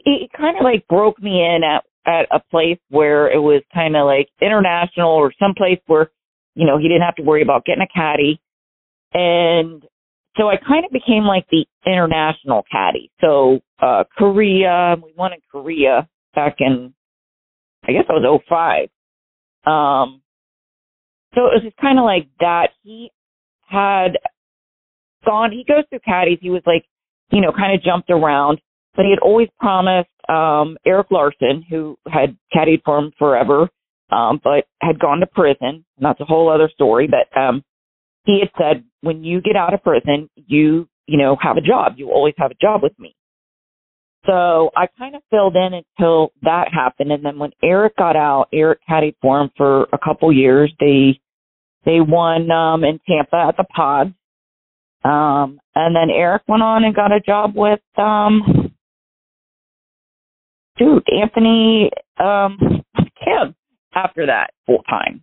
it 0.04 0.30
kind 0.36 0.56
of 0.56 0.64
like 0.64 0.86
broke 0.88 1.20
me 1.22 1.42
in 1.42 1.62
at 1.64 1.84
at 2.06 2.26
a 2.30 2.38
place 2.50 2.78
where 2.88 3.28
it 3.28 3.38
was 3.40 3.62
kind 3.74 3.96
of 3.96 4.06
like 4.06 4.28
international 4.40 5.10
or 5.10 5.32
some 5.40 5.54
place 5.56 5.80
where, 5.86 6.10
you 6.54 6.64
know, 6.64 6.78
he 6.78 6.86
didn't 6.86 7.02
have 7.02 7.16
to 7.16 7.22
worry 7.22 7.42
about 7.42 7.64
getting 7.64 7.82
a 7.82 7.88
caddy. 7.92 8.40
And 9.12 9.82
so 10.36 10.48
I 10.48 10.56
kind 10.56 10.84
of 10.84 10.92
became 10.92 11.24
like 11.24 11.46
the 11.50 11.66
international 11.84 12.62
caddy. 12.70 13.10
So 13.20 13.60
uh 13.80 14.04
Korea, 14.16 14.96
we 15.02 15.12
won 15.16 15.32
in 15.32 15.40
Korea 15.50 16.08
back 16.34 16.56
in 16.60 16.94
I 17.88 17.92
guess 17.92 18.04
it 18.08 18.12
was 18.12 18.42
'05. 18.48 18.88
Um 19.66 20.22
so 21.34 21.46
it 21.46 21.52
was 21.54 21.62
just 21.64 21.76
kind 21.76 21.98
of 21.98 22.04
like 22.04 22.28
that. 22.40 22.70
He 22.82 23.10
had 23.68 24.18
gone 25.24 25.52
he 25.52 25.64
goes 25.64 25.84
through 25.90 26.00
caddies, 26.00 26.38
he 26.40 26.50
was 26.50 26.62
like, 26.66 26.84
you 27.30 27.40
know, 27.40 27.52
kind 27.52 27.74
of 27.74 27.82
jumped 27.82 28.10
around, 28.10 28.60
but 28.94 29.04
he 29.04 29.10
had 29.10 29.20
always 29.20 29.48
promised 29.58 30.10
um 30.28 30.76
Eric 30.86 31.08
Larson, 31.10 31.64
who 31.68 31.98
had 32.06 32.36
caddied 32.54 32.82
for 32.84 32.98
him 32.98 33.12
forever, 33.18 33.68
um, 34.10 34.40
but 34.42 34.66
had 34.80 34.98
gone 34.98 35.20
to 35.20 35.26
prison. 35.26 35.84
And 35.96 36.00
that's 36.00 36.20
a 36.20 36.24
whole 36.24 36.48
other 36.48 36.70
story. 36.74 37.08
But 37.08 37.38
um 37.38 37.62
he 38.26 38.40
had 38.40 38.50
said, 38.58 38.84
when 39.02 39.24
you 39.24 39.40
get 39.40 39.56
out 39.56 39.72
of 39.72 39.82
prison, 39.82 40.28
you, 40.34 40.88
you 41.06 41.16
know, 41.16 41.36
have 41.40 41.56
a 41.56 41.60
job. 41.60 41.94
You 41.96 42.10
always 42.10 42.34
have 42.38 42.50
a 42.50 42.56
job 42.60 42.82
with 42.82 42.98
me. 42.98 43.14
So 44.26 44.70
I 44.76 44.86
kind 44.98 45.14
of 45.14 45.22
filled 45.30 45.54
in 45.56 45.72
until 45.72 46.32
that 46.42 46.68
happened. 46.72 47.12
And 47.12 47.24
then 47.24 47.38
when 47.38 47.52
Eric 47.62 47.96
got 47.96 48.16
out, 48.16 48.48
Eric 48.52 48.80
caddied 48.88 49.14
for 49.22 49.40
him 49.40 49.50
for 49.56 49.84
a 49.92 49.98
couple 49.98 50.32
years. 50.32 50.72
They, 50.80 51.20
they 51.84 52.00
won, 52.00 52.50
um, 52.50 52.82
in 52.82 52.98
Tampa 53.08 53.36
at 53.48 53.56
the 53.56 53.64
pod. 53.64 54.14
Um, 55.04 55.60
and 55.76 55.94
then 55.94 56.10
Eric 56.10 56.42
went 56.48 56.64
on 56.64 56.82
and 56.82 56.94
got 56.94 57.12
a 57.12 57.20
job 57.20 57.52
with, 57.54 57.80
um, 57.96 58.74
dude, 60.76 61.06
Anthony, 61.22 61.90
um, 62.18 62.82
Kim 63.24 63.54
after 63.94 64.26
that 64.26 64.50
full 64.66 64.82
time. 64.82 65.22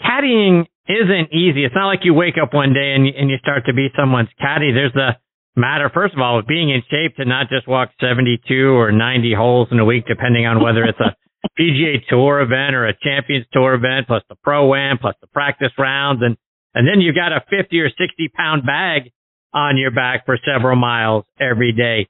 Caddying 0.00 0.66
isn't 0.88 1.32
easy. 1.32 1.64
It's 1.64 1.74
not 1.74 1.88
like 1.88 2.00
you 2.04 2.14
wake 2.14 2.36
up 2.42 2.54
one 2.54 2.72
day 2.72 2.94
and 2.94 3.06
you, 3.06 3.12
and 3.16 3.28
you 3.28 3.36
start 3.38 3.66
to 3.66 3.74
be 3.74 3.88
someone's 3.94 4.30
caddy. 4.40 4.72
There's 4.72 4.94
the 4.94 5.10
matter, 5.56 5.90
first 5.92 6.14
of 6.14 6.20
all, 6.20 6.38
of 6.38 6.46
being 6.46 6.70
in 6.70 6.82
shape 6.90 7.16
to 7.16 7.24
not 7.24 7.48
just 7.48 7.68
walk 7.68 7.90
72 8.00 8.40
or 8.70 8.92
90 8.92 9.34
holes 9.34 9.68
in 9.70 9.78
a 9.78 9.84
week, 9.84 10.04
depending 10.06 10.46
on 10.46 10.62
whether 10.62 10.84
it's 10.84 11.00
a 11.00 11.16
PGA 11.60 12.06
Tour 12.08 12.40
event 12.40 12.74
or 12.74 12.86
a 12.86 12.96
Champions 13.02 13.46
Tour 13.52 13.74
event, 13.74 14.06
plus 14.06 14.22
the 14.28 14.36
pro 14.42 14.74
am, 14.74 14.98
plus 14.98 15.14
the 15.20 15.26
practice 15.28 15.72
rounds, 15.78 16.22
and 16.22 16.36
and 16.74 16.86
then 16.86 17.00
you've 17.00 17.16
got 17.16 17.32
a 17.32 17.42
50 17.50 17.80
or 17.80 17.88
60 17.88 18.28
pound 18.36 18.64
bag 18.64 19.10
on 19.52 19.76
your 19.76 19.90
back 19.90 20.24
for 20.24 20.38
several 20.46 20.76
miles 20.76 21.24
every 21.40 21.72
day. 21.72 22.08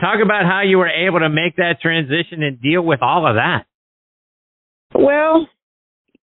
Talk 0.00 0.18
about 0.22 0.44
how 0.44 0.62
you 0.62 0.78
were 0.78 0.88
able 0.88 1.20
to 1.20 1.30
make 1.30 1.56
that 1.56 1.80
transition 1.80 2.42
and 2.42 2.60
deal 2.60 2.82
with 2.82 3.00
all 3.02 3.26
of 3.26 3.36
that. 3.36 3.64
Well, 4.94 5.48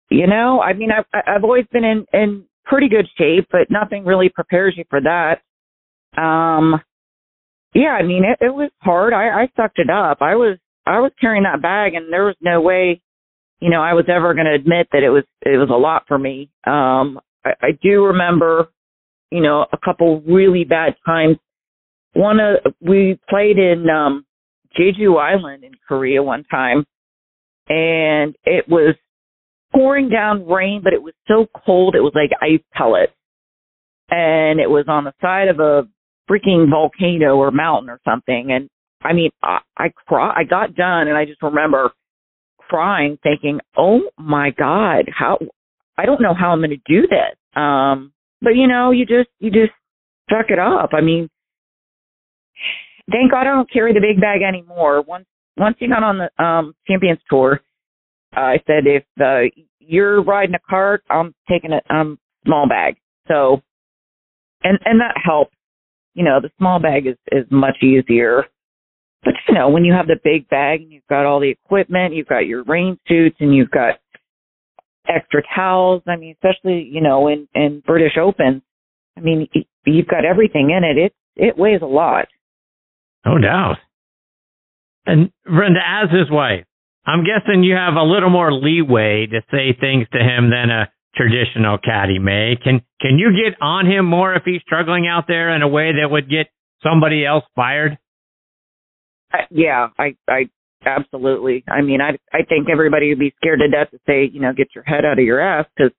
you 0.09 0.27
know, 0.27 0.61
I 0.61 0.73
mean, 0.73 0.89
I've 0.91 1.05
I've 1.13 1.43
always 1.43 1.65
been 1.71 1.83
in 1.83 2.05
in 2.13 2.45
pretty 2.65 2.89
good 2.89 3.07
shape, 3.17 3.47
but 3.51 3.69
nothing 3.69 4.05
really 4.05 4.29
prepares 4.29 4.75
you 4.77 4.83
for 4.89 5.01
that. 5.01 5.41
Um, 6.17 6.81
yeah, 7.73 7.89
I 7.89 8.03
mean, 8.03 8.23
it, 8.23 8.43
it 8.43 8.53
was 8.53 8.71
hard. 8.79 9.13
I 9.13 9.43
I 9.43 9.49
sucked 9.55 9.79
it 9.79 9.89
up. 9.89 10.19
I 10.21 10.35
was 10.35 10.57
I 10.85 10.99
was 10.99 11.11
carrying 11.21 11.43
that 11.43 11.61
bag, 11.61 11.93
and 11.93 12.11
there 12.11 12.25
was 12.25 12.35
no 12.41 12.61
way, 12.61 13.01
you 13.59 13.69
know, 13.69 13.81
I 13.81 13.93
was 13.93 14.05
ever 14.07 14.33
going 14.33 14.47
to 14.47 14.53
admit 14.53 14.87
that 14.91 15.03
it 15.03 15.09
was 15.09 15.23
it 15.41 15.57
was 15.57 15.69
a 15.71 15.77
lot 15.77 16.03
for 16.07 16.17
me. 16.17 16.49
Um, 16.65 17.19
I, 17.45 17.51
I 17.61 17.71
do 17.81 18.05
remember, 18.05 18.69
you 19.31 19.41
know, 19.41 19.65
a 19.71 19.77
couple 19.77 20.21
really 20.21 20.63
bad 20.63 20.95
times. 21.05 21.37
One 22.13 22.39
of 22.39 22.73
we 22.81 23.19
played 23.29 23.59
in 23.59 23.87
um, 23.87 24.25
Jeju 24.77 25.19
Island 25.19 25.63
in 25.63 25.73
Korea 25.87 26.23
one 26.23 26.43
time, 26.45 26.85
and 27.67 28.35
it 28.45 28.67
was 28.67 28.95
pouring 29.71 30.09
down 30.09 30.47
rain, 30.47 30.81
but 30.83 30.93
it 30.93 31.03
was 31.03 31.13
so 31.27 31.45
cold 31.65 31.93
it 31.93 32.01
was 32.01 32.13
like 32.15 32.31
ice 32.41 32.63
pellets, 32.73 33.13
and 34.09 34.59
it 34.59 34.71
was 34.71 34.85
on 34.87 35.03
the 35.03 35.13
side 35.21 35.49
of 35.49 35.59
a 35.59 35.87
freaking 36.29 36.69
volcano 36.69 37.35
or 37.35 37.51
mountain 37.51 37.89
or 37.89 37.99
something. 38.05 38.51
And 38.51 38.69
I 39.01 39.13
mean, 39.13 39.31
I, 39.41 39.59
I 39.77 39.89
cry. 40.07 40.33
I 40.35 40.43
got 40.43 40.75
done, 40.75 41.07
and 41.07 41.17
I 41.17 41.25
just 41.25 41.41
remember 41.41 41.91
crying, 42.57 43.17
thinking, 43.23 43.59
"Oh 43.77 44.01
my 44.17 44.51
God, 44.51 45.05
how? 45.15 45.39
I 45.97 46.05
don't 46.05 46.21
know 46.21 46.33
how 46.33 46.51
I'm 46.51 46.59
going 46.59 46.69
to 46.71 46.77
do 46.85 47.07
this." 47.07 47.35
Um, 47.55 48.13
but 48.41 48.51
you 48.51 48.67
know, 48.67 48.91
you 48.91 49.05
just 49.05 49.29
you 49.39 49.51
just 49.51 49.71
suck 50.29 50.45
it 50.49 50.59
up. 50.59 50.91
I 50.93 51.01
mean, 51.01 51.29
thank 53.11 53.31
God 53.31 53.41
I 53.41 53.55
don't 53.55 53.71
carry 53.71 53.93
the 53.93 54.01
big 54.01 54.21
bag 54.21 54.41
anymore. 54.41 55.01
Once 55.01 55.25
once 55.57 55.77
you 55.79 55.89
got 55.89 56.03
on 56.03 56.17
the 56.19 56.43
um 56.43 56.73
Champions 56.87 57.19
Tour, 57.29 57.61
I 58.33 58.59
said 58.67 58.85
if 58.85 59.03
uh, 59.21 59.49
you're 59.79 60.23
riding 60.23 60.55
a 60.55 60.59
cart, 60.69 61.03
I'm 61.09 61.33
taking 61.49 61.71
a 61.71 61.93
um 61.93 62.19
small 62.45 62.67
bag. 62.67 62.95
So, 63.27 63.61
and 64.63 64.77
and 64.85 65.01
that 65.01 65.15
helps. 65.23 65.53
You 66.13 66.23
know, 66.23 66.39
the 66.41 66.51
small 66.57 66.79
bag 66.79 67.07
is 67.07 67.17
is 67.31 67.45
much 67.49 67.77
easier 67.81 68.45
but 69.23 69.33
you 69.47 69.53
know, 69.53 69.69
when 69.69 69.83
you 69.83 69.93
have 69.93 70.07
the 70.07 70.19
big 70.23 70.47
bag 70.49 70.81
and 70.81 70.91
you've 70.91 71.07
got 71.09 71.25
all 71.25 71.39
the 71.39 71.49
equipment, 71.49 72.13
you've 72.13 72.27
got 72.27 72.45
your 72.45 72.63
rain 72.63 72.97
suits 73.07 73.35
and 73.39 73.53
you've 73.53 73.71
got 73.71 73.99
extra 75.07 75.41
towels. 75.55 76.03
I 76.07 76.15
mean, 76.15 76.35
especially 76.41 76.89
you 76.89 77.01
know 77.01 77.27
in 77.27 77.47
in 77.53 77.81
British 77.85 78.17
Open, 78.17 78.61
I 79.17 79.21
mean 79.21 79.47
you've 79.85 80.07
got 80.07 80.25
everything 80.25 80.71
in 80.71 80.83
it. 80.83 80.97
It 80.97 81.13
it 81.35 81.57
weighs 81.57 81.81
a 81.81 81.87
lot. 81.87 82.27
No 83.25 83.37
doubt. 83.37 83.77
And 85.05 85.31
Brenda, 85.43 85.79
as 85.85 86.09
his 86.11 86.29
wife, 86.31 86.65
I'm 87.05 87.23
guessing 87.23 87.63
you 87.63 87.75
have 87.75 87.95
a 87.95 88.03
little 88.03 88.29
more 88.29 88.53
leeway 88.53 89.27
to 89.27 89.41
say 89.51 89.75
things 89.77 90.07
to 90.13 90.19
him 90.19 90.49
than 90.49 90.69
a 90.69 90.89
traditional 91.15 91.77
caddy 91.77 92.19
may. 92.19 92.55
Can 92.61 92.81
can 93.01 93.17
you 93.17 93.31
get 93.31 93.59
on 93.61 93.85
him 93.85 94.05
more 94.05 94.33
if 94.33 94.43
he's 94.45 94.61
struggling 94.61 95.07
out 95.07 95.25
there 95.27 95.55
in 95.55 95.61
a 95.61 95.67
way 95.67 95.91
that 96.01 96.09
would 96.09 96.29
get 96.29 96.47
somebody 96.83 97.25
else 97.25 97.43
fired? 97.55 97.97
I, 99.31 99.39
yeah, 99.49 99.89
I, 99.97 100.15
I 100.27 100.49
absolutely. 100.85 101.63
I 101.67 101.81
mean, 101.81 102.01
I, 102.01 102.17
I 102.33 102.43
think 102.43 102.69
everybody 102.69 103.09
would 103.09 103.19
be 103.19 103.33
scared 103.37 103.59
to 103.59 103.67
death 103.67 103.91
to 103.91 103.99
say, 104.07 104.29
you 104.31 104.41
know, 104.41 104.53
get 104.53 104.69
your 104.73 104.83
head 104.83 105.05
out 105.05 105.19
of 105.19 105.25
your 105.25 105.39
ass 105.39 105.65
because 105.75 105.91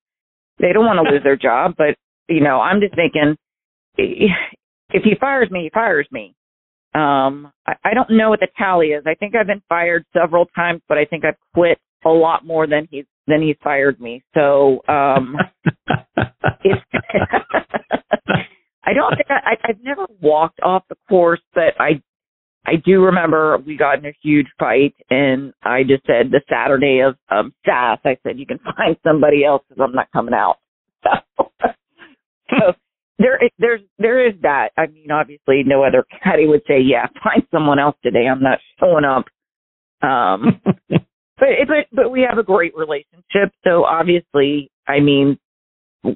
they 0.59 0.73
don't 0.73 0.87
want 0.87 1.05
to 1.05 1.13
lose 1.13 1.23
their 1.23 1.37
job. 1.37 1.75
But 1.77 1.97
you 2.29 2.41
know, 2.41 2.61
I'm 2.61 2.81
just 2.81 2.95
thinking, 2.95 3.37
if 3.97 5.03
he 5.05 5.15
fires 5.21 5.51
me, 5.51 5.65
he 5.65 5.71
fires 5.71 6.09
me. 6.11 6.35
Um, 6.93 7.53
I, 7.67 7.75
I 7.85 7.95
don't 7.95 8.11
know 8.11 8.31
what 8.31 8.41
the 8.41 8.49
tally 8.59 8.89
is. 8.89 9.05
I 9.07 9.15
think 9.15 9.35
I've 9.35 9.47
been 9.47 9.63
fired 9.69 10.05
several 10.13 10.47
times, 10.47 10.83
but 10.89 10.99
I 10.99 11.05
think 11.05 11.25
I've 11.25 11.37
quit 11.55 11.79
a 12.05 12.09
lot 12.09 12.45
more 12.45 12.67
than 12.67 12.89
he's 12.91 13.05
than 13.31 13.43
he 13.43 13.57
fired 13.63 14.01
me. 14.01 14.23
So 14.35 14.81
um, 14.89 15.37
it's 16.65 16.81
I 18.85 18.93
don't 18.93 19.15
think 19.15 19.31
I, 19.31 19.57
I've 19.65 19.83
never 19.83 20.07
walked 20.21 20.61
off 20.63 20.85
the 20.89 20.97
course, 21.09 21.41
but 21.55 21.75
I 21.81 22.03
I 22.67 22.77
do 22.77 23.03
remember 23.03 23.59
we 23.59 23.77
got 23.77 23.99
in 23.99 24.07
a 24.07 24.13
huge 24.23 24.47
fight, 24.59 24.95
and 25.11 25.53
I 25.63 25.83
just 25.83 26.07
said 26.07 26.31
the 26.31 26.43
Saturday 26.49 27.01
of 27.01 27.17
um, 27.31 27.55
SAS, 27.65 27.99
I 28.05 28.19
said 28.23 28.39
you 28.39 28.47
can 28.47 28.59
find 28.77 28.97
somebody 29.03 29.45
else 29.45 29.63
because 29.69 29.83
I'm 29.83 29.95
not 29.95 30.11
coming 30.13 30.35
out. 30.35 30.59
So, 32.51 32.59
so 32.59 32.73
there, 33.21 33.39
there's 33.59 33.81
there 33.99 34.27
is 34.27 34.35
that. 34.43 34.71
I 34.77 34.89
mean, 34.89 35.11
obviously, 35.13 35.63
no 35.65 35.85
other 35.85 36.05
caddy 36.23 36.47
would 36.47 36.63
say, 36.67 36.81
yeah, 36.81 37.07
find 37.23 37.47
someone 37.53 37.79
else 37.79 37.97
today. 38.03 38.27
I'm 38.27 38.43
not 38.43 38.59
showing 38.81 39.05
up. 39.05 39.27
Um, 40.03 40.61
but 41.41 41.49
but 41.67 41.87
but 41.93 42.11
we 42.11 42.27
have 42.29 42.39
a 42.39 42.43
great 42.43 42.77
relationship. 42.77 43.53
So 43.65 43.85
obviously, 43.85 44.71
I 44.87 45.01
mean, 45.01 45.39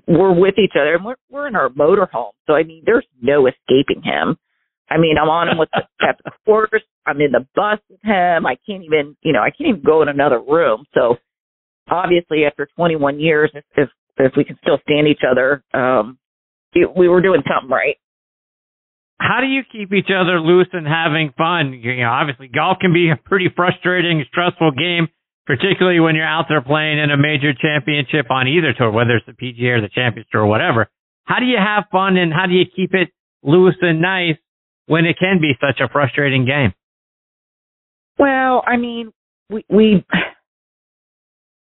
we're 0.07 0.33
with 0.33 0.55
each 0.59 0.75
other, 0.81 0.95
and 0.95 1.05
we're 1.05 1.17
we're 1.31 1.49
in 1.49 1.57
our 1.57 1.71
motorhome. 1.71 2.33
So 2.47 2.55
I 2.55 2.63
mean, 2.63 2.83
there's 2.87 3.07
no 3.21 3.47
escaping 3.47 4.03
him. 4.03 4.37
I 4.91 4.99
mean, 4.99 5.17
I'm 5.21 5.31
on 5.31 5.49
him 5.49 5.59
with 5.59 5.71
the, 5.73 5.83
the 6.25 6.31
course. 6.45 6.83
I'm 7.07 7.21
in 7.21 7.33
the 7.33 7.47
bus 7.55 7.79
with 7.91 8.01
him. 8.03 8.47
I 8.47 8.57
can't 8.67 8.85
even, 8.85 9.17
you 9.23 9.33
know, 9.33 9.41
I 9.41 9.51
can't 9.51 9.71
even 9.71 9.83
go 9.83 10.03
in 10.03 10.09
another 10.09 10.41
room. 10.41 10.85
So 10.95 11.17
obviously, 11.91 12.45
after 12.45 12.69
21 12.77 13.19
years, 13.21 13.51
if 13.55 13.65
if, 13.77 13.89
if 14.19 14.33
we 14.37 14.45
can 14.45 14.59
still 14.63 14.79
stand 14.83 15.09
each 15.09 15.23
other, 15.29 15.65
um, 15.75 16.19
it, 16.75 16.95
we 16.97 17.09
were 17.09 17.23
doing 17.23 17.43
something 17.49 17.71
right. 17.71 17.97
How 19.21 19.41
do 19.41 19.47
you 19.47 19.63
keep 19.71 19.93
each 19.93 20.11
other 20.11 20.41
loose 20.41 20.69
and 20.73 20.87
having 20.87 21.33
fun? 21.37 21.73
You 21.73 22.03
know, 22.03 22.11
obviously, 22.11 22.49
golf 22.49 22.79
can 22.81 22.93
be 22.93 23.11
a 23.11 23.17
pretty 23.17 23.49
frustrating, 23.55 24.25
stressful 24.29 24.73
game, 24.73 25.09
particularly 25.47 26.01
when 26.01 26.15
you're 26.15 26.27
out 26.27 26.47
there 26.49 26.61
playing 26.61 26.99
in 26.99 27.11
a 27.11 27.17
major 27.17 27.53
championship 27.55 28.31
on 28.31 28.49
either 28.49 28.75
tour, 28.77 28.91
whether 28.91 29.17
it's 29.17 29.27
the 29.27 29.33
PGA 29.33 29.79
or 29.79 29.81
the 29.81 29.89
Champions 29.89 30.29
Tour 30.31 30.43
or 30.43 30.47
whatever. 30.47 30.89
How 31.25 31.39
do 31.39 31.47
you 31.47 31.59
have 31.59 31.85
fun 31.91 32.17
and 32.17 32.33
how 32.33 32.47
do 32.47 32.53
you 32.53 32.65
keep 32.65 32.93
it 32.93 33.09
loose 33.43 33.77
and 33.81 34.03
nice 34.03 34.37
when 34.87 35.07
it 35.07 35.17
can 35.19 35.41
be 35.41 35.53
such 35.61 35.81
a 35.81 35.89
frustrating 35.89 36.45
game? 36.45 36.75
Well, 38.19 38.63
I 38.67 38.77
mean, 38.77 39.13
we 39.51 39.65
we 39.69 40.05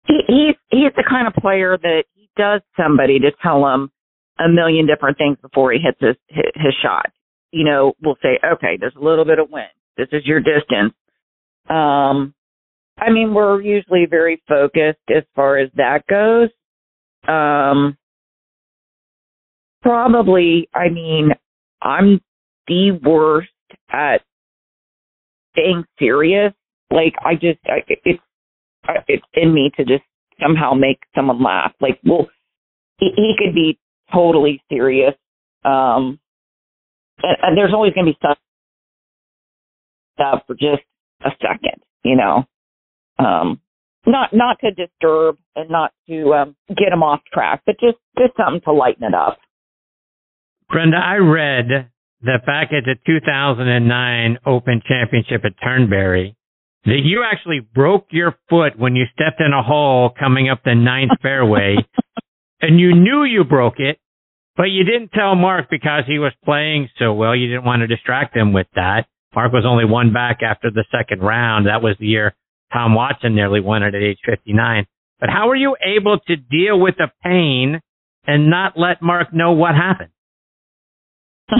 he, 0.07 0.19
he's 0.27 0.55
he's 0.69 0.93
the 0.95 1.03
kind 1.07 1.27
of 1.27 1.33
player 1.35 1.77
that 1.77 2.03
he 2.15 2.29
does 2.35 2.61
somebody 2.77 3.19
to 3.19 3.31
tell 3.41 3.65
him 3.67 3.91
a 4.39 4.49
million 4.49 4.87
different 4.87 5.17
things 5.17 5.37
before 5.41 5.71
he 5.71 5.79
hits 5.79 5.99
his 5.99 6.15
his 6.55 6.73
shot. 6.81 7.11
You 7.53 7.63
know, 7.63 7.93
we'll 8.01 8.17
say, 8.23 8.39
okay, 8.43 8.77
there's 8.79 8.95
a 8.99 9.03
little 9.03 9.25
bit 9.25 9.37
of 9.37 9.51
wind. 9.51 9.69
This 9.95 10.07
is 10.11 10.25
your 10.25 10.39
distance. 10.39 10.93
Um, 11.69 12.33
I 12.97 13.11
mean, 13.11 13.33
we're 13.35 13.61
usually 13.61 14.07
very 14.09 14.41
focused 14.47 14.99
as 15.15 15.23
far 15.35 15.59
as 15.59 15.69
that 15.75 16.07
goes. 16.07 16.49
Um, 17.27 17.95
probably, 19.83 20.67
I 20.73 20.89
mean, 20.89 21.29
I'm 21.79 22.19
the 22.67 22.99
worst 23.03 23.49
at 23.91 24.21
staying 25.51 25.85
serious. 25.99 26.53
Like 26.89 27.13
I 27.23 27.35
just, 27.35 27.59
I, 27.65 27.83
it's 27.87 28.19
it's 29.07 29.25
in 29.35 29.53
me 29.53 29.71
to 29.77 29.85
just 29.85 30.03
somehow 30.41 30.73
make 30.73 30.99
someone 31.15 31.41
laugh. 31.43 31.73
Like, 31.79 31.99
well, 32.03 32.27
he, 32.97 33.11
he 33.15 33.35
could 33.37 33.53
be 33.53 33.77
totally 34.11 34.61
serious, 34.69 35.13
um, 35.63 36.19
and, 37.21 37.57
there's 37.57 37.73
always 37.73 37.93
going 37.93 38.05
to 38.07 38.11
be 38.11 38.17
stuff 38.17 38.37
for 40.47 40.55
just 40.55 40.83
a 41.23 41.29
second, 41.41 41.81
you 42.03 42.15
know. 42.15 42.45
Um, 43.19 43.61
not 44.05 44.33
not 44.33 44.59
to 44.59 44.71
disturb 44.71 45.37
and 45.55 45.69
not 45.69 45.93
to 46.07 46.33
um, 46.33 46.55
get 46.69 46.89
them 46.89 47.03
off 47.03 47.21
track, 47.31 47.61
but 47.65 47.79
just 47.79 47.97
just 48.17 48.35
something 48.35 48.61
to 48.65 48.73
lighten 48.73 49.03
it 49.03 49.13
up. 49.13 49.37
Brenda, 50.69 50.97
I 50.97 51.17
read 51.17 51.89
the 52.21 52.39
fact 52.45 52.73
at 52.73 52.83
the 52.85 52.95
2009 53.05 54.39
Open 54.45 54.81
Championship 54.87 55.45
at 55.45 55.53
Turnberry 55.63 56.35
that 56.85 56.99
you 57.03 57.23
actually 57.23 57.59
broke 57.59 58.07
your 58.11 58.35
foot 58.49 58.77
when 58.77 58.95
you 58.95 59.05
stepped 59.13 59.39
in 59.39 59.53
a 59.53 59.63
hole 59.63 60.11
coming 60.19 60.49
up 60.49 60.61
the 60.65 60.75
ninth 60.75 61.11
fairway, 61.21 61.75
and 62.61 62.79
you 62.79 62.93
knew 62.93 63.23
you 63.23 63.43
broke 63.43 63.79
it, 63.79 63.99
but 64.55 64.65
you 64.65 64.83
didn't 64.83 65.11
tell 65.11 65.35
Mark 65.35 65.67
because 65.69 66.03
he 66.07 66.19
was 66.19 66.33
playing 66.45 66.89
so 66.99 67.13
well. 67.13 67.35
You 67.35 67.47
didn't 67.47 67.65
want 67.65 67.81
to 67.81 67.87
distract 67.87 68.35
him 68.35 68.53
with 68.53 68.67
that. 68.75 69.05
Mark 69.35 69.51
was 69.51 69.65
only 69.65 69.85
one 69.85 70.13
back 70.13 70.39
after 70.43 70.69
the 70.69 70.85
second 70.91 71.21
round. 71.21 71.65
That 71.67 71.81
was 71.81 71.95
the 71.99 72.05
year 72.05 72.35
Tom 72.71 72.95
Watson 72.95 73.35
nearly 73.35 73.61
won 73.61 73.83
it 73.83 73.95
at 73.95 74.01
age 74.01 74.19
59. 74.25 74.85
But 75.19 75.29
how 75.29 75.47
were 75.47 75.55
you 75.55 75.75
able 75.83 76.19
to 76.27 76.35
deal 76.35 76.79
with 76.79 76.95
the 76.97 77.07
pain 77.23 77.79
and 78.25 78.49
not 78.49 78.73
let 78.77 79.01
Mark 79.01 79.33
know 79.33 79.53
what 79.53 79.75
happened? 79.75 80.09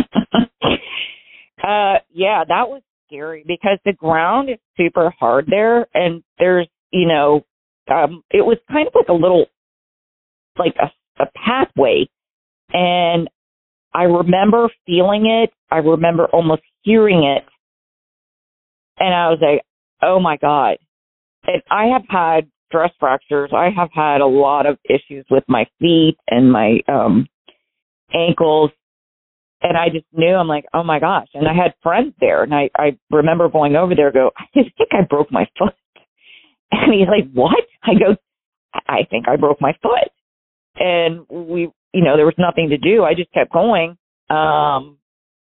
uh, 1.64 2.00
yeah, 2.12 2.44
that 2.48 2.68
was 2.70 2.82
scary 3.08 3.44
because 3.48 3.80
the 3.86 3.94
ground 3.94 4.50
is 4.50 4.58
super 4.78 5.14
hard 5.20 5.48
there, 5.50 5.88
and 5.94 6.24
there's, 6.40 6.68
you 6.92 7.08
know, 7.08 7.46
um, 7.94 8.24
it 8.32 8.46
was 8.46 8.58
kind 8.72 8.88
of 8.88 8.94
like 8.96 9.10
a 9.10 9.14
little, 9.14 9.46
like 10.58 10.76
a, 10.82 10.92
a 11.24 11.28
pathway, 11.36 12.08
and 12.74 13.30
I 13.94 14.04
remember 14.04 14.70
feeling 14.86 15.28
it. 15.28 15.52
I 15.72 15.78
remember 15.78 16.26
almost 16.26 16.64
hearing 16.82 17.24
it, 17.24 17.44
and 19.00 19.14
I 19.14 19.30
was 19.30 19.40
like, 19.42 19.64
"Oh 20.02 20.20
my 20.20 20.38
god!" 20.38 20.78
And 21.46 21.62
I 21.70 21.86
have 21.94 22.04
had 22.10 22.50
stress 22.68 22.92
fractures. 23.00 23.52
I 23.56 23.70
have 23.76 23.90
had 23.94 24.22
a 24.22 24.26
lot 24.26 24.66
of 24.66 24.78
issues 24.90 25.26
with 25.30 25.44
my 25.48 25.66
feet 25.80 26.18
and 26.30 26.52
my 26.52 26.80
um 26.88 27.28
ankles 28.14 28.72
and 29.64 29.78
I 29.78 29.88
just 29.90 30.06
knew 30.12 30.36
I'm 30.36 30.48
like, 30.48 30.66
oh 30.74 30.84
my 30.84 31.00
gosh. 31.00 31.30
And 31.34 31.48
I 31.48 31.54
had 31.54 31.74
friends 31.82 32.14
there, 32.20 32.44
and 32.44 32.54
I 32.54 32.70
I 32.78 32.98
remember 33.10 33.50
going 33.50 33.76
over 33.76 33.96
there, 33.96 34.12
go, 34.12 34.32
I 34.38 34.46
think 34.54 34.90
I 34.92 35.02
broke 35.10 35.32
my 35.32 35.48
foot, 35.58 35.74
and 36.72 36.94
he's 36.94 37.08
like, 37.08 37.32
what? 37.34 37.64
I 37.84 37.94
go, 37.94 38.16
I 38.88 39.06
think 39.10 39.28
I 39.28 39.38
broke 39.38 39.62
my 39.62 39.74
foot, 39.82 40.12
and 40.76 41.26
we, 41.30 41.70
you 41.94 42.04
know, 42.04 42.16
there 42.16 42.26
was 42.26 42.36
nothing 42.38 42.70
to 42.70 42.78
do. 42.78 43.04
I 43.04 43.14
just 43.14 43.32
kept 43.34 43.52
going. 43.52 43.98
Um, 44.30 44.98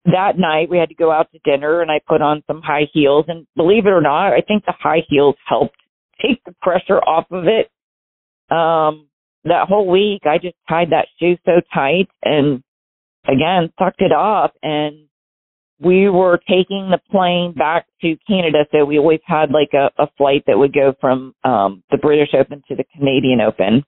that 0.07 0.39
night 0.39 0.71
we 0.71 0.79
had 0.79 0.89
to 0.89 0.95
go 0.95 1.13
out 1.13 1.31
to 1.33 1.39
dinner, 1.45 1.83
and 1.83 1.91
I 1.91 2.01
put 2.07 2.23
on 2.23 2.43
some 2.47 2.63
high 2.63 2.89
heels, 2.93 3.27
and 3.29 3.47
believe 3.57 3.87
it 3.87 3.91
or 3.91 4.01
not, 4.01 4.33
I 4.33 4.41
think 4.41 4.65
the 4.65 4.75
high 4.79 5.03
heels 5.09 5.37
helped 5.47 5.77
take 6.23 6.43
the 6.45 6.55
pressure 6.63 6.99
off 6.99 7.27
of 7.31 7.45
it. 7.47 7.71
Um, 8.55 9.09
that 9.45 9.69
whole 9.69 9.89
week, 9.89 10.23
I 10.25 10.39
just 10.39 10.57
tied 10.69 10.91
that 10.91 11.07
shoe 11.19 11.37
so 11.45 11.61
tight 11.73 12.09
and 12.23 12.63
again 13.27 13.73
sucked 13.79 14.01
it 14.01 14.13
up 14.13 14.55
and 14.63 15.07
we 15.81 16.11
were 16.11 16.39
taking 16.47 16.91
the 16.91 17.01
plane 17.11 17.55
back 17.57 17.87
to 18.03 18.17
Canada, 18.29 18.67
so 18.71 18.85
we 18.85 18.99
always 18.99 19.21
had 19.25 19.51
like 19.51 19.71
a, 19.73 19.91
a 20.03 20.09
flight 20.19 20.45
that 20.47 20.59
would 20.59 20.75
go 20.75 20.95
from 21.01 21.35
um 21.43 21.83
the 21.91 21.97
British 21.97 22.35
Open 22.39 22.63
to 22.69 22.77
the 22.77 22.85
Canadian 22.95 23.41
Open. 23.41 23.85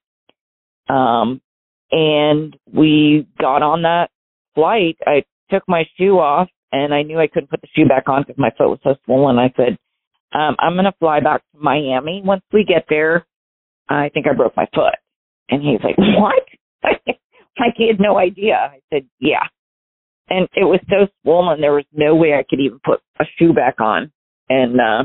Um 0.88 1.40
and 1.92 2.56
we 2.72 3.28
got 3.38 3.62
on 3.62 3.82
that 3.82 4.10
flight. 4.54 4.96
I 5.06 5.24
took 5.50 5.62
my 5.68 5.84
shoe 5.96 6.18
off 6.18 6.48
and 6.72 6.92
I 6.94 7.02
knew 7.02 7.20
I 7.20 7.26
couldn't 7.26 7.50
put 7.50 7.60
the 7.60 7.68
shoe 7.76 7.86
back 7.86 8.08
on 8.08 8.22
because 8.22 8.38
my 8.38 8.50
foot 8.56 8.70
was 8.70 8.78
so 8.82 8.96
swollen. 9.04 9.38
I 9.38 9.52
said, 9.56 9.78
um, 10.32 10.56
I'm 10.58 10.72
going 10.72 10.86
to 10.86 10.94
fly 10.98 11.20
back 11.20 11.42
to 11.52 11.60
Miami. 11.60 12.22
Once 12.24 12.42
we 12.52 12.64
get 12.64 12.86
there, 12.88 13.26
I 13.88 14.08
think 14.08 14.26
I 14.26 14.32
broke 14.32 14.56
my 14.56 14.66
foot. 14.74 14.94
And 15.50 15.62
he's 15.62 15.80
like, 15.84 15.98
what? 15.98 16.42
like 16.82 17.74
he 17.76 17.88
had 17.88 18.00
no 18.00 18.16
idea. 18.16 18.54
I 18.54 18.80
said, 18.90 19.06
yeah. 19.20 19.46
And 20.30 20.48
it 20.54 20.64
was 20.64 20.80
so 20.88 21.08
swollen, 21.22 21.60
there 21.60 21.74
was 21.74 21.84
no 21.92 22.14
way 22.14 22.32
I 22.32 22.44
could 22.48 22.60
even 22.60 22.80
put 22.82 23.00
a 23.20 23.24
shoe 23.38 23.52
back 23.52 23.80
on. 23.80 24.10
And 24.48 24.80
uh, 24.80 25.04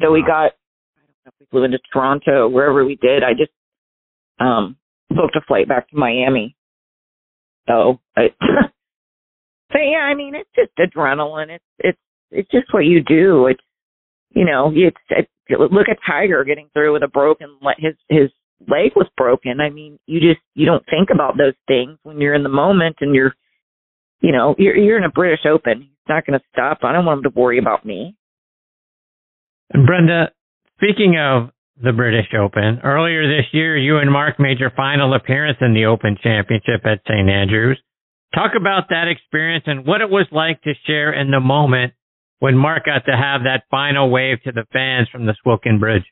so 0.00 0.10
we 0.10 0.22
got, 0.22 0.52
I 0.96 1.02
don't 1.04 1.26
know 1.26 1.32
if 1.32 1.34
we 1.40 1.46
flew 1.50 1.64
into 1.64 1.78
Toronto, 1.92 2.48
wherever 2.48 2.82
we 2.84 2.96
did. 2.96 3.22
I 3.22 3.32
just 3.32 3.50
um 4.40 4.76
booked 5.10 5.36
a 5.36 5.40
flight 5.46 5.68
back 5.68 5.88
to 5.90 5.96
Miami. 5.96 6.56
So, 7.68 8.00
I, 8.16 8.28
so 9.72 9.78
yeah, 9.78 9.98
I 9.98 10.14
mean, 10.14 10.34
it's 10.34 10.50
just 10.54 10.70
adrenaline. 10.78 11.50
It's 11.50 11.64
it's 11.78 11.98
it's 12.30 12.50
just 12.50 12.72
what 12.72 12.84
you 12.84 13.02
do. 13.02 13.46
It's 13.46 13.62
you 14.30 14.44
know, 14.44 14.72
it's, 14.74 14.96
it's 15.10 15.30
look 15.48 15.88
at 15.88 15.98
Tiger 16.06 16.44
getting 16.44 16.68
through 16.72 16.94
with 16.94 17.02
a 17.02 17.08
broken 17.08 17.58
his 17.78 17.94
his 18.08 18.30
leg 18.66 18.92
was 18.96 19.08
broken. 19.16 19.60
I 19.60 19.70
mean, 19.70 19.98
you 20.06 20.20
just 20.20 20.40
you 20.54 20.66
don't 20.66 20.84
think 20.86 21.10
about 21.12 21.36
those 21.36 21.54
things 21.68 21.98
when 22.02 22.20
you're 22.20 22.34
in 22.34 22.42
the 22.42 22.48
moment 22.48 22.96
and 23.00 23.14
you're 23.14 23.34
you 24.24 24.32
know, 24.32 24.54
you're 24.58 24.76
you're 24.76 24.98
in 24.98 25.04
a 25.04 25.10
British 25.10 25.44
Open. 25.44 25.82
He's 25.82 26.08
not 26.08 26.26
going 26.26 26.38
to 26.38 26.44
stop. 26.50 26.78
I 26.82 26.92
don't 26.92 27.04
want 27.04 27.18
him 27.18 27.30
to 27.30 27.38
worry 27.38 27.58
about 27.58 27.84
me. 27.84 28.16
And 29.70 29.86
Brenda, 29.86 30.30
speaking 30.76 31.18
of 31.18 31.50
the 31.82 31.92
British 31.92 32.26
Open, 32.38 32.80
earlier 32.84 33.26
this 33.26 33.46
year 33.52 33.76
you 33.76 33.98
and 33.98 34.10
Mark 34.10 34.38
made 34.38 34.60
your 34.60 34.70
final 34.70 35.14
appearance 35.14 35.58
in 35.60 35.74
the 35.74 35.86
Open 35.86 36.16
Championship 36.22 36.84
at 36.84 37.00
St. 37.08 37.28
Andrews. 37.28 37.80
Talk 38.34 38.52
about 38.58 38.88
that 38.90 39.08
experience 39.08 39.64
and 39.66 39.86
what 39.86 40.00
it 40.00 40.10
was 40.10 40.26
like 40.30 40.60
to 40.62 40.72
share 40.86 41.12
in 41.12 41.30
the 41.30 41.40
moment 41.40 41.92
when 42.38 42.56
Mark 42.56 42.86
got 42.86 43.04
to 43.06 43.16
have 43.16 43.42
that 43.44 43.64
final 43.70 44.10
wave 44.10 44.38
to 44.44 44.52
the 44.52 44.64
fans 44.72 45.08
from 45.10 45.26
the 45.26 45.34
Swilcan 45.44 45.80
Bridge. 45.80 46.04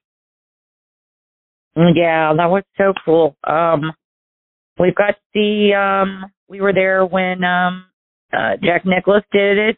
Yeah, 1.77 2.33
that 2.37 2.51
was 2.51 2.65
so 2.77 2.93
cool. 3.05 3.37
Um, 3.45 3.93
we've 4.79 4.95
got 4.95 5.15
see, 5.33 5.73
um, 5.73 6.27
we 6.49 6.61
were 6.61 6.73
there 6.73 7.05
when, 7.07 7.45
um, 7.45 7.87
uh, 8.33 8.57
Jack 8.63 8.85
Nicklaus 8.85 9.23
did 9.33 9.59
it, 9.59 9.77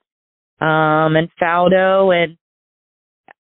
um, 0.61 1.17
and 1.17 1.29
Faldo, 1.41 2.15
and 2.15 2.37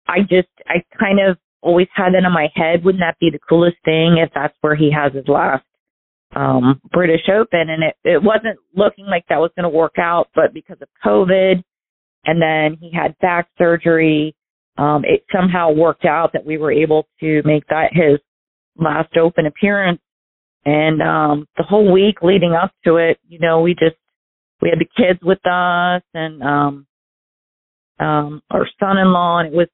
I 0.06 0.20
just, 0.20 0.48
I 0.66 0.82
kind 0.98 1.18
of 1.20 1.38
always 1.62 1.88
had 1.94 2.14
that 2.14 2.24
in 2.24 2.32
my 2.32 2.48
head. 2.54 2.84
Wouldn't 2.84 3.02
that 3.02 3.18
be 3.20 3.30
the 3.30 3.38
coolest 3.48 3.76
thing 3.84 4.18
if 4.18 4.30
that's 4.34 4.54
where 4.60 4.74
he 4.74 4.90
has 4.92 5.12
his 5.12 5.28
last, 5.28 5.64
um, 6.34 6.80
British 6.92 7.28
Open? 7.28 7.68
And 7.68 7.82
it, 7.82 7.96
it 8.04 8.22
wasn't 8.22 8.58
looking 8.74 9.06
like 9.06 9.24
that 9.28 9.40
was 9.40 9.50
going 9.56 9.70
to 9.70 9.76
work 9.76 9.94
out, 9.98 10.28
but 10.34 10.54
because 10.54 10.78
of 10.80 10.88
COVID, 11.04 11.62
and 12.24 12.40
then 12.40 12.78
he 12.80 12.90
had 12.92 13.18
back 13.18 13.48
surgery, 13.56 14.34
um, 14.76 15.04
it 15.04 15.24
somehow 15.34 15.72
worked 15.72 16.04
out 16.04 16.32
that 16.32 16.44
we 16.44 16.58
were 16.58 16.72
able 16.72 17.06
to 17.20 17.42
make 17.44 17.66
that 17.68 17.90
his 17.92 18.20
last 18.80 19.16
open 19.16 19.46
appearance. 19.46 20.00
And 20.64 21.00
um 21.02 21.46
the 21.56 21.64
whole 21.64 21.90
week 21.92 22.16
leading 22.22 22.52
up 22.52 22.72
to 22.84 22.96
it, 22.96 23.18
you 23.28 23.38
know, 23.38 23.60
we 23.60 23.72
just 23.74 23.96
we 24.60 24.68
had 24.68 24.78
the 24.78 24.84
kids 24.84 25.20
with 25.22 25.44
us 25.46 26.02
and 26.14 26.42
um 26.42 26.86
um 27.98 28.42
our 28.50 28.66
son 28.78 28.98
in 28.98 29.12
law 29.12 29.38
and 29.38 29.48
it 29.48 29.54
was 29.56 29.68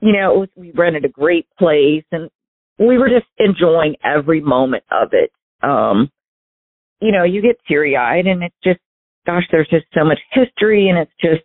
you 0.00 0.12
know, 0.12 0.34
it 0.34 0.38
was 0.38 0.48
we 0.56 0.70
rented 0.72 1.04
a 1.04 1.08
great 1.08 1.46
place 1.58 2.04
and 2.12 2.30
we 2.78 2.98
were 2.98 3.08
just 3.08 3.26
enjoying 3.38 3.96
every 4.04 4.40
moment 4.40 4.84
of 4.90 5.10
it. 5.12 5.30
Um 5.62 6.10
you 7.00 7.12
know, 7.12 7.24
you 7.24 7.42
get 7.42 7.56
teary 7.68 7.96
eyed 7.96 8.26
and 8.26 8.42
it's 8.42 8.56
just 8.64 8.80
gosh, 9.26 9.44
there's 9.50 9.68
just 9.68 9.86
so 9.94 10.04
much 10.04 10.20
history 10.32 10.88
and 10.88 10.98
it's 10.98 11.12
just 11.20 11.42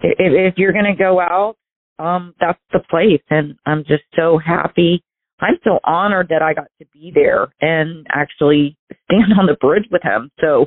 if, 0.00 0.16
if 0.18 0.54
you're 0.56 0.72
gonna 0.72 0.96
go 0.96 1.20
out, 1.20 1.56
um, 1.98 2.34
that's 2.40 2.60
the 2.72 2.80
place 2.90 3.22
and 3.30 3.56
I'm 3.66 3.84
just 3.84 4.04
so 4.16 4.38
happy 4.38 5.02
I'm 5.40 5.58
so 5.62 5.78
honored 5.84 6.28
that 6.30 6.42
I 6.42 6.54
got 6.54 6.66
to 6.78 6.86
be 6.92 7.12
there 7.14 7.48
and 7.60 8.06
actually 8.10 8.76
stand 9.04 9.32
on 9.38 9.46
the 9.46 9.56
bridge 9.60 9.86
with 9.90 10.02
him. 10.02 10.30
So, 10.40 10.66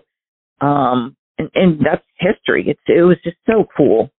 um, 0.66 1.16
and, 1.38 1.50
and 1.56 1.80
that's 1.86 2.06
history. 2.18 2.66
It's, 2.68 2.82
it 2.88 3.02
was 3.02 3.18
just 3.24 3.38
so 3.46 3.66
cool. 3.76 4.12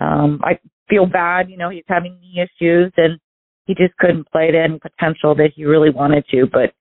Um, 0.00 0.40
I 0.42 0.58
feel 0.92 1.06
bad, 1.06 1.48
you 1.48 1.56
know, 1.56 1.70
he's 1.70 1.84
having 1.88 2.18
knee 2.20 2.42
issues 2.42 2.92
and 2.96 3.18
he 3.64 3.74
just 3.74 3.96
couldn't 3.98 4.30
play 4.30 4.50
to 4.50 4.58
any 4.58 4.78
potential 4.78 5.34
that 5.36 5.50
he 5.54 5.64
really 5.64 5.90
wanted 5.90 6.24
to, 6.30 6.46
but, 6.52 6.74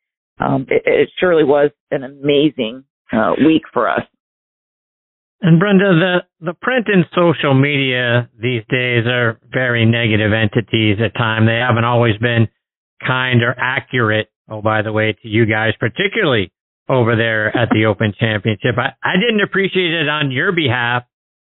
um, 0.44 0.66
it, 0.70 0.82
it 0.86 1.10
surely 1.20 1.44
was 1.44 1.70
an 1.92 2.04
amazing, 2.04 2.84
uh, 3.14 3.34
week 3.46 3.64
for 3.72 3.88
us. 3.88 4.02
And 5.42 5.60
Brenda, 5.60 5.86
the, 5.94 6.46
the 6.46 6.54
print 6.54 6.88
and 6.88 7.06
social 7.16 7.54
media 7.54 8.30
these 8.40 8.64
days 8.70 9.06
are 9.08 9.40
very 9.52 9.86
negative 9.86 10.32
entities 10.34 10.98
at 11.04 11.18
times. 11.18 11.48
They 11.48 11.56
haven't 11.56 11.86
always 11.86 12.18
been 12.18 12.48
kind 13.06 13.42
or 13.42 13.56
accurate. 13.58 14.30
Oh, 14.50 14.62
by 14.62 14.82
the 14.82 14.92
way, 14.92 15.14
to 15.14 15.28
you 15.28 15.46
guys, 15.46 15.74
particularly 15.80 16.52
over 16.90 17.16
there 17.16 17.56
at 17.56 17.70
the 17.72 17.86
Open 17.86 18.14
Championship. 18.20 18.76
I, 18.78 18.94
I 19.02 19.16
didn't 19.16 19.42
appreciate 19.42 19.94
it 19.94 20.10
on 20.10 20.32
your 20.32 20.52
behalf 20.52 21.04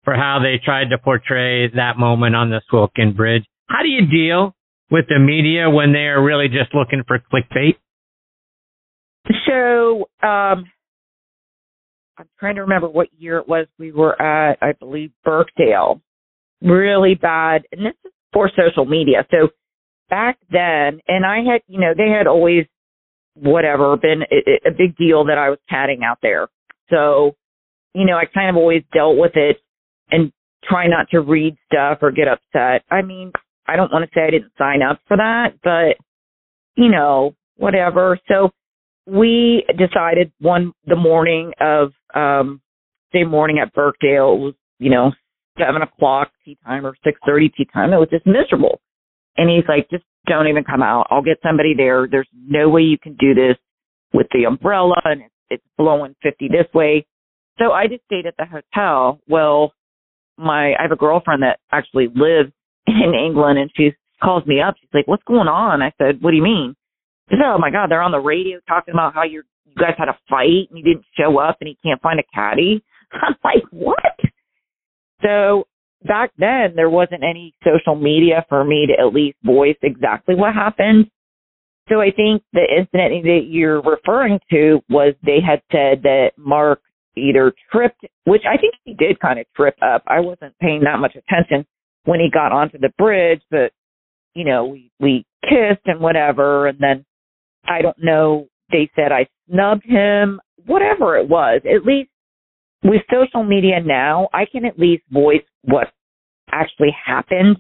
for 0.06 0.14
how 0.14 0.40
they 0.42 0.64
tried 0.64 0.92
to 0.92 0.98
portray 0.98 1.68
that 1.68 1.98
moment 1.98 2.36
on 2.36 2.50
the 2.50 2.62
Swilcan 2.72 3.16
Bridge. 3.18 3.44
How 3.68 3.82
do 3.82 3.90
you 3.90 4.06
deal 4.08 4.56
with 4.92 5.06
the 5.10 5.20
media 5.20 5.70
when 5.70 5.92
they 5.92 6.06
are 6.08 6.24
really 6.24 6.48
just 6.48 6.74
looking 6.74 7.04
for 7.06 7.20
clickbait? 7.20 7.76
So, 9.48 10.08
um, 10.26 10.66
I'm 12.18 12.30
trying 12.40 12.56
to 12.56 12.62
remember 12.62 12.88
what 12.88 13.08
year 13.18 13.40
it 13.40 13.48
was 13.48 13.68
we 13.78 13.92
were 13.92 14.20
at, 14.22 14.58
I 14.62 14.74
believe, 14.74 15.12
Birkdale. 15.26 16.00
Really 16.62 17.16
bad. 17.16 17.64
And 17.72 17.86
this 17.86 17.96
is 18.06 18.12
for 18.32 18.50
social 18.56 18.86
media. 18.86 19.26
So 19.32 19.50
back 20.10 20.38
then, 20.50 21.02
and 21.08 21.26
I 21.26 21.38
had, 21.38 21.62
you 21.68 21.80
know, 21.80 21.94
they 21.98 22.10
had 22.10 22.28
always, 22.28 22.66
whatever, 23.34 23.98
been 23.98 24.22
a, 24.32 24.70
a 24.70 24.72
big 24.72 24.96
deal 24.96 25.26
that 25.26 25.38
I 25.38 25.50
was 25.50 25.60
chatting 25.70 26.02
out 26.06 26.20
there. 26.22 26.48
So, 26.90 27.36
you 27.94 28.06
know, 28.06 28.16
I 28.16 28.26
kind 28.26 28.50
of 28.50 28.56
always 28.56 28.84
dealt 28.94 29.18
with 29.18 29.36
it 29.36 29.58
and 30.12 30.32
try 30.64 30.88
not 30.88 31.10
to 31.12 31.22
read 31.22 31.56
stuff 31.72 32.00
or 32.02 32.12
get 32.12 32.28
upset. 32.28 32.84
I 32.92 33.02
mean, 33.02 33.32
I 33.68 33.76
don't 33.76 33.92
want 33.92 34.06
to 34.06 34.12
say 34.14 34.24
I 34.26 34.32
didn't 34.32 34.52
sign 34.58 34.82
up 34.82 35.00
for 35.08 35.18
that, 35.18 35.54
but, 35.64 35.98
you 36.76 36.90
know, 36.90 37.36
whatever. 37.58 38.20
So 38.28 38.52
we 39.06 39.66
decided 39.78 40.32
one, 40.40 40.74
the 40.86 40.96
morning 40.96 41.52
of, 41.60 41.92
um, 42.14 42.62
day 43.12 43.24
morning 43.24 43.60
at 43.60 43.74
Birkdale, 43.74 44.34
it 44.34 44.40
was, 44.40 44.54
you 44.80 44.90
know, 44.90 45.12
seven 45.58 45.82
o'clock 45.82 46.32
tee 46.44 46.58
time 46.66 46.86
or 46.86 46.96
six 47.04 47.20
thirty 47.26 47.50
tee 47.50 47.68
time. 47.74 47.94
It 47.94 47.98
was 47.98 48.10
just 48.10 48.26
miserable. 48.26 48.82
And 49.38 49.50
he's 49.50 49.68
like, 49.68 49.90
just 49.90 50.04
don't 50.28 50.48
even 50.48 50.64
come 50.64 50.82
out. 50.82 51.08
I'll 51.10 51.22
get 51.22 51.38
somebody 51.44 51.74
there. 51.76 52.08
There's 52.10 52.28
no 52.34 52.70
way 52.70 52.82
you 52.82 52.98
can 52.98 53.16
do 53.16 53.34
this 53.34 53.58
with 54.14 54.28
the 54.34 54.46
umbrella 54.46 54.96
and 55.04 55.22
it's, 55.22 55.34
it's 55.50 55.64
blowing 55.78 56.16
50 56.24 56.48
this 56.50 56.68
way. 56.74 57.06
So 57.60 57.72
I 57.72 57.88
just 57.88 58.04
stayed 58.06 58.26
at 58.26 58.36
the 58.38 58.46
hotel. 58.46 59.20
Well, 59.28 59.74
my, 60.38 60.74
I 60.74 60.84
have 60.84 60.92
a 60.92 60.98
girlfriend 60.98 61.44
that 61.44 61.60
actually 61.72 62.08
lives 62.08 62.52
in 62.88 63.14
England 63.14 63.60
and 63.60 63.72
she 63.76 63.92
calls 64.24 64.46
me 64.46 64.62
up. 64.62 64.76
She's 64.80 64.90
like, 64.94 65.08
what's 65.08 65.24
going 65.24 65.48
on? 65.48 65.82
I 65.82 65.92
said, 65.98 66.22
what 66.22 66.32
do 66.32 66.38
you 66.38 66.44
mean? 66.44 66.76
She 67.30 67.36
said, 67.36 67.46
oh 67.46 67.58
my 67.58 67.72
God, 67.72 67.90
they're 67.90 68.02
on 68.02 68.12
the 68.12 68.20
radio 68.20 68.60
talking 68.68 68.94
about 68.94 69.14
how 69.14 69.24
you're, 69.24 69.46
you 69.66 69.76
guys 69.76 69.96
had 69.98 70.10
a 70.10 70.18
fight 70.30 70.70
and 70.70 70.78
you 70.78 70.84
didn't 70.84 71.06
show 71.18 71.40
up 71.40 71.58
and 71.62 71.68
he 71.68 71.78
can't 71.84 72.02
find 72.02 72.20
a 72.20 72.24
caddy. 72.34 72.84
I'm 73.12 73.36
like, 73.44 73.64
what? 73.72 73.98
So 75.24 75.68
back 76.08 76.32
then 76.38 76.74
there 76.76 76.90
wasn't 76.90 77.24
any 77.24 77.54
social 77.64 77.96
media 77.96 78.46
for 78.48 78.64
me 78.64 78.88
to 78.88 79.02
at 79.02 79.14
least 79.14 79.38
voice 79.44 79.78
exactly 79.82 80.36
what 80.36 80.54
happened. 80.54 81.10
So 81.90 82.02
I 82.02 82.12
think 82.12 82.42
the 82.52 82.62
incident 82.62 83.24
that 83.26 83.42
you're 83.48 83.82
referring 83.82 84.40
to 84.52 84.80
was 84.90 85.14
they 85.24 85.40
had 85.46 85.62
said 85.72 86.04
that 86.04 86.32
Mark 86.38 86.82
either 87.16 87.54
tripped, 87.72 88.06
which 88.26 88.44
I 88.48 88.58
think 88.58 88.76
he 88.84 88.94
did 88.94 89.20
kind 89.20 89.40
of 89.40 89.46
trip 89.56 89.76
up. 89.82 90.04
I 90.08 90.20
wasn't 90.20 90.58
paying 90.60 90.82
that 90.84 91.00
much 91.00 91.16
attention 91.16 91.66
when 92.06 92.20
he 92.20 92.30
got 92.32 92.52
onto 92.52 92.78
the 92.78 92.92
bridge, 92.98 93.42
but 93.50 93.72
you 94.34 94.46
know, 94.46 94.66
we 94.66 94.92
we 95.00 95.26
kissed 95.44 95.86
and 95.86 96.00
whatever, 96.00 96.68
and 96.68 96.78
then 96.80 97.06
I 97.68 97.82
don't 97.82 97.98
know. 98.02 98.48
They 98.72 98.90
said 98.96 99.12
I 99.12 99.28
snubbed 99.50 99.86
him, 99.86 100.42
whatever 100.66 101.18
it 101.18 101.30
was. 101.30 101.62
At 101.66 101.86
least 101.86 102.10
with 102.84 103.02
social 103.12 103.44
media 103.44 103.80
now, 103.80 104.30
I 104.34 104.46
can 104.46 104.66
at 104.66 104.78
least 104.80 105.04
voice 105.10 105.44
what 105.64 105.88
actually 106.52 106.96
happened. 107.06 107.58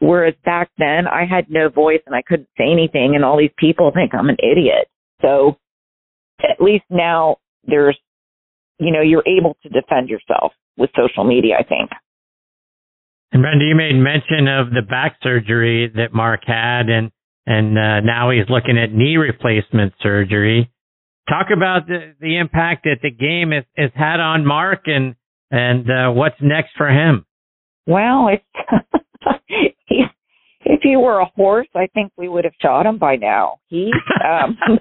Whereas 0.00 0.34
back 0.44 0.70
then, 0.78 1.08
I 1.08 1.24
had 1.24 1.50
no 1.50 1.68
voice 1.68 2.00
and 2.06 2.14
I 2.14 2.22
couldn't 2.22 2.48
say 2.56 2.70
anything, 2.70 3.14
and 3.14 3.24
all 3.24 3.36
these 3.38 3.50
people 3.58 3.90
think 3.92 4.14
I'm 4.14 4.28
an 4.28 4.36
idiot. 4.38 4.88
So 5.22 5.56
at 6.40 6.60
least 6.60 6.84
now 6.88 7.38
there's, 7.66 7.98
you 8.78 8.92
know, 8.92 9.00
you're 9.00 9.26
able 9.26 9.56
to 9.62 9.68
defend 9.68 10.08
yourself 10.08 10.52
with 10.76 10.90
social 10.96 11.24
media, 11.24 11.56
I 11.58 11.64
think. 11.64 11.90
And 13.32 13.42
Brenda, 13.42 13.64
you 13.64 13.74
made 13.74 13.94
mention 13.94 14.48
of 14.48 14.70
the 14.70 14.82
back 14.88 15.16
surgery 15.22 15.92
that 15.96 16.14
Mark 16.14 16.40
had, 16.46 16.88
and 16.88 17.10
and 17.46 17.78
uh, 17.78 18.00
now 18.00 18.30
he's 18.30 18.48
looking 18.48 18.78
at 18.78 18.92
knee 18.92 19.16
replacement 19.16 19.92
surgery. 20.02 20.70
Talk 21.28 21.48
about 21.54 21.86
the 21.86 22.14
the 22.20 22.38
impact 22.38 22.84
that 22.84 22.98
the 23.02 23.10
game 23.10 23.50
has, 23.50 23.64
has 23.76 23.90
had 23.94 24.20
on 24.20 24.46
Mark, 24.46 24.82
and 24.86 25.14
and 25.50 25.90
uh, 25.90 26.10
what's 26.10 26.40
next 26.40 26.70
for 26.76 26.88
him. 26.88 27.26
Well, 27.86 28.28
it's 28.28 29.40
he, 29.86 30.04
if 30.64 30.80
he 30.82 30.96
were 30.96 31.20
a 31.20 31.30
horse, 31.36 31.68
I 31.74 31.88
think 31.92 32.12
we 32.16 32.28
would 32.28 32.44
have 32.44 32.54
shot 32.60 32.86
him 32.86 32.98
by 32.98 33.16
now. 33.16 33.58
He, 33.68 33.90
um, 34.24 34.58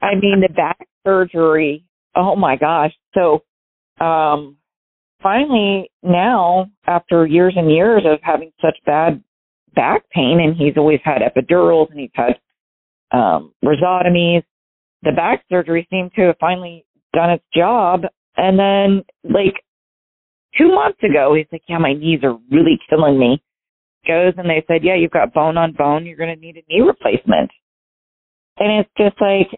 I 0.00 0.14
mean, 0.14 0.40
the 0.40 0.52
back 0.54 0.78
surgery. 1.06 1.84
Oh 2.16 2.34
my 2.36 2.56
gosh! 2.56 2.92
So, 3.14 3.44
um, 4.04 4.56
finally 5.22 5.90
now 6.02 6.66
after 6.86 7.26
years 7.26 7.54
and 7.56 7.70
years 7.70 8.02
of 8.04 8.18
having 8.22 8.52
such 8.60 8.76
bad 8.84 9.22
back 9.74 10.08
pain 10.10 10.40
and 10.40 10.56
he's 10.56 10.76
always 10.76 11.00
had 11.04 11.20
epidurals 11.20 11.90
and 11.90 12.00
he's 12.00 12.10
had 12.14 12.38
um 13.12 13.52
rhizotomies 13.64 14.42
the 15.02 15.12
back 15.12 15.44
surgery 15.48 15.86
seemed 15.90 16.12
to 16.14 16.22
have 16.22 16.36
finally 16.40 16.84
done 17.12 17.30
its 17.30 17.44
job. 17.54 18.02
And 18.36 18.58
then 18.58 19.04
like 19.24 19.54
two 20.58 20.68
months 20.68 20.98
ago 21.02 21.34
he's 21.34 21.46
like 21.52 21.62
yeah 21.68 21.78
my 21.78 21.94
knees 21.94 22.20
are 22.22 22.36
really 22.50 22.78
killing 22.90 23.18
me. 23.18 23.42
Goes 24.06 24.34
and 24.36 24.48
they 24.48 24.64
said 24.66 24.84
yeah 24.84 24.96
you've 24.96 25.10
got 25.10 25.32
bone 25.32 25.56
on 25.56 25.72
bone. 25.72 26.06
You're 26.06 26.18
going 26.18 26.34
to 26.34 26.40
need 26.40 26.56
a 26.56 26.62
knee 26.68 26.80
replacement. 26.80 27.50
And 28.58 28.80
it's 28.80 28.90
just 28.98 29.20
like 29.20 29.48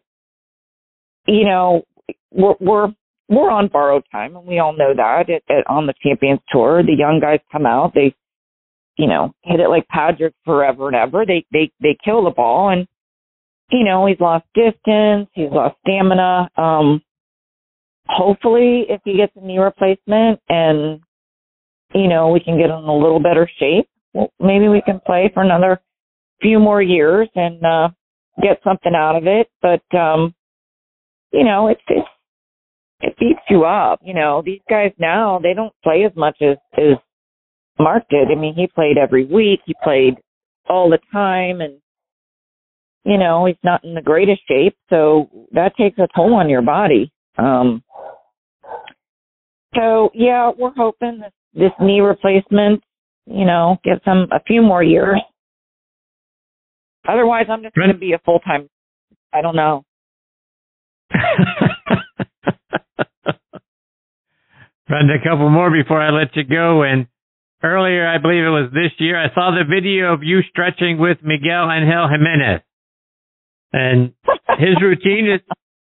you 1.26 1.44
know 1.44 1.82
we're, 2.30 2.54
we're 2.60 2.92
we're 3.28 3.50
on 3.50 3.68
borrowed 3.68 4.04
time, 4.10 4.36
and 4.36 4.46
we 4.46 4.58
all 4.58 4.72
know 4.72 4.94
that. 4.96 5.28
At, 5.28 5.42
at, 5.54 5.66
on 5.68 5.86
the 5.86 5.94
Champions 6.02 6.40
Tour, 6.50 6.82
the 6.82 6.94
young 6.96 7.20
guys 7.20 7.40
come 7.52 7.66
out, 7.66 7.92
they, 7.94 8.14
you 8.96 9.06
know, 9.06 9.32
hit 9.44 9.60
it 9.60 9.68
like 9.68 9.86
Patrick 9.88 10.34
forever 10.44 10.88
and 10.88 10.96
ever. 10.96 11.26
They 11.26 11.44
they 11.52 11.70
they 11.80 11.96
kill 12.02 12.24
the 12.24 12.30
ball, 12.30 12.70
and 12.70 12.86
you 13.70 13.84
know 13.84 14.06
he's 14.06 14.20
lost 14.20 14.46
distance, 14.54 15.28
he's 15.34 15.50
lost 15.50 15.76
stamina. 15.86 16.48
Um, 16.56 17.02
hopefully, 18.06 18.86
if 18.88 19.02
he 19.04 19.16
gets 19.16 19.32
a 19.36 19.46
knee 19.46 19.58
replacement, 19.58 20.40
and 20.48 21.00
you 21.94 22.08
know 22.08 22.30
we 22.30 22.40
can 22.40 22.56
get 22.56 22.70
in 22.70 22.70
a 22.70 22.96
little 22.96 23.20
better 23.20 23.48
shape, 23.58 23.88
well, 24.14 24.32
maybe 24.40 24.68
we 24.68 24.80
can 24.80 25.00
play 25.04 25.30
for 25.34 25.42
another 25.42 25.82
few 26.40 26.58
more 26.58 26.80
years 26.80 27.28
and 27.34 27.62
uh, 27.62 27.88
get 28.42 28.60
something 28.64 28.94
out 28.94 29.16
of 29.16 29.26
it. 29.26 29.50
But 29.60 29.82
um, 29.94 30.34
you 31.32 31.44
know, 31.44 31.68
it's 31.68 31.80
it's 31.88 32.08
it 33.00 33.16
beats 33.18 33.40
you 33.48 33.64
up. 33.64 34.00
You 34.02 34.14
know, 34.14 34.42
these 34.44 34.60
guys 34.68 34.92
now 34.98 35.38
they 35.42 35.54
don't 35.54 35.72
play 35.82 36.04
as 36.04 36.12
much 36.16 36.36
as 36.40 36.56
as 36.76 36.96
Mark 37.78 38.04
did. 38.10 38.28
I 38.30 38.34
mean, 38.34 38.54
he 38.54 38.66
played 38.66 38.98
every 38.98 39.24
week. 39.24 39.60
He 39.66 39.74
played 39.82 40.14
all 40.68 40.90
the 40.90 40.98
time, 41.12 41.60
and 41.60 41.78
you 43.04 43.18
know 43.18 43.46
he's 43.46 43.56
not 43.62 43.84
in 43.84 43.94
the 43.94 44.02
greatest 44.02 44.40
shape. 44.48 44.76
So 44.90 45.30
that 45.52 45.76
takes 45.76 45.98
a 45.98 46.08
toll 46.14 46.34
on 46.34 46.48
your 46.48 46.62
body. 46.62 47.12
Um, 47.36 47.82
so 49.74 50.10
yeah, 50.14 50.50
we're 50.56 50.74
hoping 50.74 51.20
this 51.20 51.32
this 51.54 51.72
knee 51.80 52.00
replacement, 52.00 52.82
you 53.26 53.44
know, 53.44 53.78
gives 53.84 54.02
him 54.04 54.28
a 54.32 54.42
few 54.46 54.62
more 54.62 54.82
years. 54.82 55.20
Otherwise, 57.08 57.46
I'm 57.48 57.62
just 57.62 57.74
going 57.74 57.88
to 57.88 57.98
be 57.98 58.12
a 58.12 58.18
full 58.24 58.38
time. 58.40 58.68
I 59.32 59.40
don't 59.40 59.56
know. 59.56 59.84
Brenda, 64.88 65.14
a 65.14 65.22
couple 65.22 65.50
more 65.50 65.70
before 65.70 66.00
I 66.00 66.10
let 66.10 66.34
you 66.34 66.44
go. 66.44 66.82
And 66.82 67.06
earlier, 67.62 68.06
I 68.06 68.18
believe 68.18 68.44
it 68.44 68.48
was 68.48 68.70
this 68.72 68.92
year, 68.98 69.22
I 69.22 69.32
saw 69.34 69.50
the 69.50 69.64
video 69.68 70.14
of 70.14 70.22
you 70.22 70.40
stretching 70.48 70.98
with 70.98 71.18
Miguel 71.22 71.70
Angel 71.70 72.08
Jimenez. 72.08 72.62
And 73.72 74.12
his 74.58 74.76
routine 74.82 75.30
is 75.30 75.40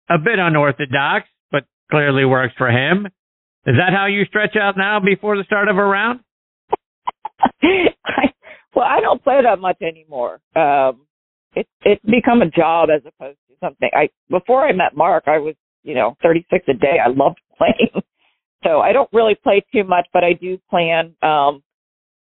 a 0.10 0.18
bit 0.18 0.40
unorthodox, 0.40 1.28
but 1.52 1.64
clearly 1.90 2.26
works 2.26 2.54
for 2.58 2.70
him. 2.70 3.08
Is 3.66 3.76
that 3.78 3.94
how 3.96 4.08
you 4.08 4.26
stretch 4.26 4.56
out 4.60 4.78
now 4.78 5.00
before 5.00 5.38
the 5.38 5.44
start 5.44 5.68
of 5.68 5.78
a 5.78 5.84
round? 5.84 6.22
I, 7.62 8.34
well, 8.76 8.86
I 8.86 9.02
don't 9.02 9.24
play 9.24 9.42
that 9.44 9.60
much 9.60 9.78
anymore. 9.82 10.40
Um, 10.56 11.06
it's 11.56 11.70
it's 11.82 12.04
become 12.06 12.42
a 12.42 12.50
job 12.50 12.90
as 12.90 13.02
opposed 13.02 13.38
to 13.50 13.56
something. 13.60 13.90
I 13.94 14.10
before 14.30 14.68
I 14.68 14.74
met 14.74 14.96
Mark, 14.96 15.26
I 15.28 15.40
was 15.40 15.56
you 15.84 15.96
know 15.96 16.16
36 16.22 16.66
a 16.68 16.74
day. 16.74 16.98
I 17.04 17.10
loved 17.10 17.40
playing. 17.58 18.04
So 18.64 18.80
I 18.80 18.92
don't 18.92 19.10
really 19.14 19.36
play 19.36 19.64
too 19.74 19.84
much, 19.84 20.08
but 20.14 20.24
I 20.24 20.34
do 20.34 20.58
plan, 20.70 21.16
um, 21.22 21.64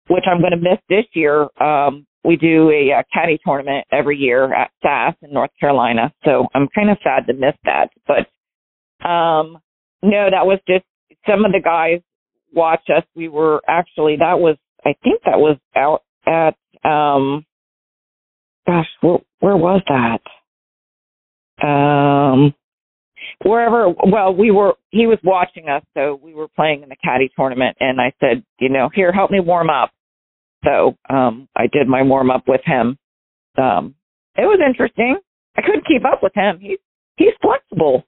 which 0.07 0.23
I'm 0.25 0.39
going 0.39 0.51
to 0.51 0.57
miss 0.57 0.79
this 0.89 1.05
year. 1.13 1.47
Um, 1.61 2.05
we 2.23 2.37
do 2.37 2.69
a, 2.71 2.89
a 2.89 3.03
caddy 3.13 3.39
tournament 3.45 3.85
every 3.91 4.17
year 4.17 4.53
at 4.53 4.71
SAS 4.81 5.15
in 5.21 5.31
North 5.33 5.51
Carolina. 5.59 6.11
So 6.23 6.47
I'm 6.55 6.67
kind 6.69 6.89
of 6.89 6.97
sad 7.03 7.27
to 7.27 7.33
miss 7.33 7.53
that. 7.65 7.89
But, 8.07 9.07
um, 9.07 9.59
no, 10.01 10.29
that 10.31 10.45
was 10.45 10.59
just 10.67 10.85
some 11.29 11.45
of 11.45 11.51
the 11.51 11.59
guys 11.59 12.01
watch 12.53 12.83
us. 12.89 13.03
We 13.15 13.27
were 13.27 13.61
actually, 13.67 14.17
that 14.17 14.39
was, 14.39 14.57
I 14.85 14.95
think 15.03 15.21
that 15.25 15.39
was 15.39 15.57
out 15.75 16.03
at, 16.25 16.55
um, 16.89 17.45
gosh, 18.65 18.87
where, 19.01 19.19
where 19.39 19.57
was 19.57 19.81
that? 19.87 20.21
Um, 21.65 22.53
wherever 23.43 23.89
well 23.89 24.33
we 24.33 24.51
were 24.51 24.73
he 24.89 25.07
was 25.07 25.17
watching 25.23 25.69
us 25.69 25.83
so 25.93 26.19
we 26.21 26.33
were 26.33 26.47
playing 26.47 26.83
in 26.83 26.89
the 26.89 26.95
caddy 27.03 27.29
tournament 27.35 27.75
and 27.79 27.99
i 27.99 28.13
said 28.19 28.43
you 28.59 28.69
know 28.69 28.89
here 28.93 29.11
help 29.11 29.31
me 29.31 29.39
warm 29.39 29.69
up. 29.69 29.91
So 30.63 30.95
um 31.09 31.47
i 31.55 31.67
did 31.67 31.87
my 31.87 32.03
warm 32.03 32.31
up 32.31 32.43
with 32.47 32.61
him. 32.65 32.97
Um 33.57 33.95
it 34.35 34.41
was 34.45 34.59
interesting. 34.65 35.17
I 35.55 35.61
couldn't 35.61 35.85
keep 35.85 36.03
up 36.05 36.23
with 36.23 36.33
him. 36.35 36.59
He's 36.59 36.79
he's 37.17 37.33
flexible. 37.41 38.05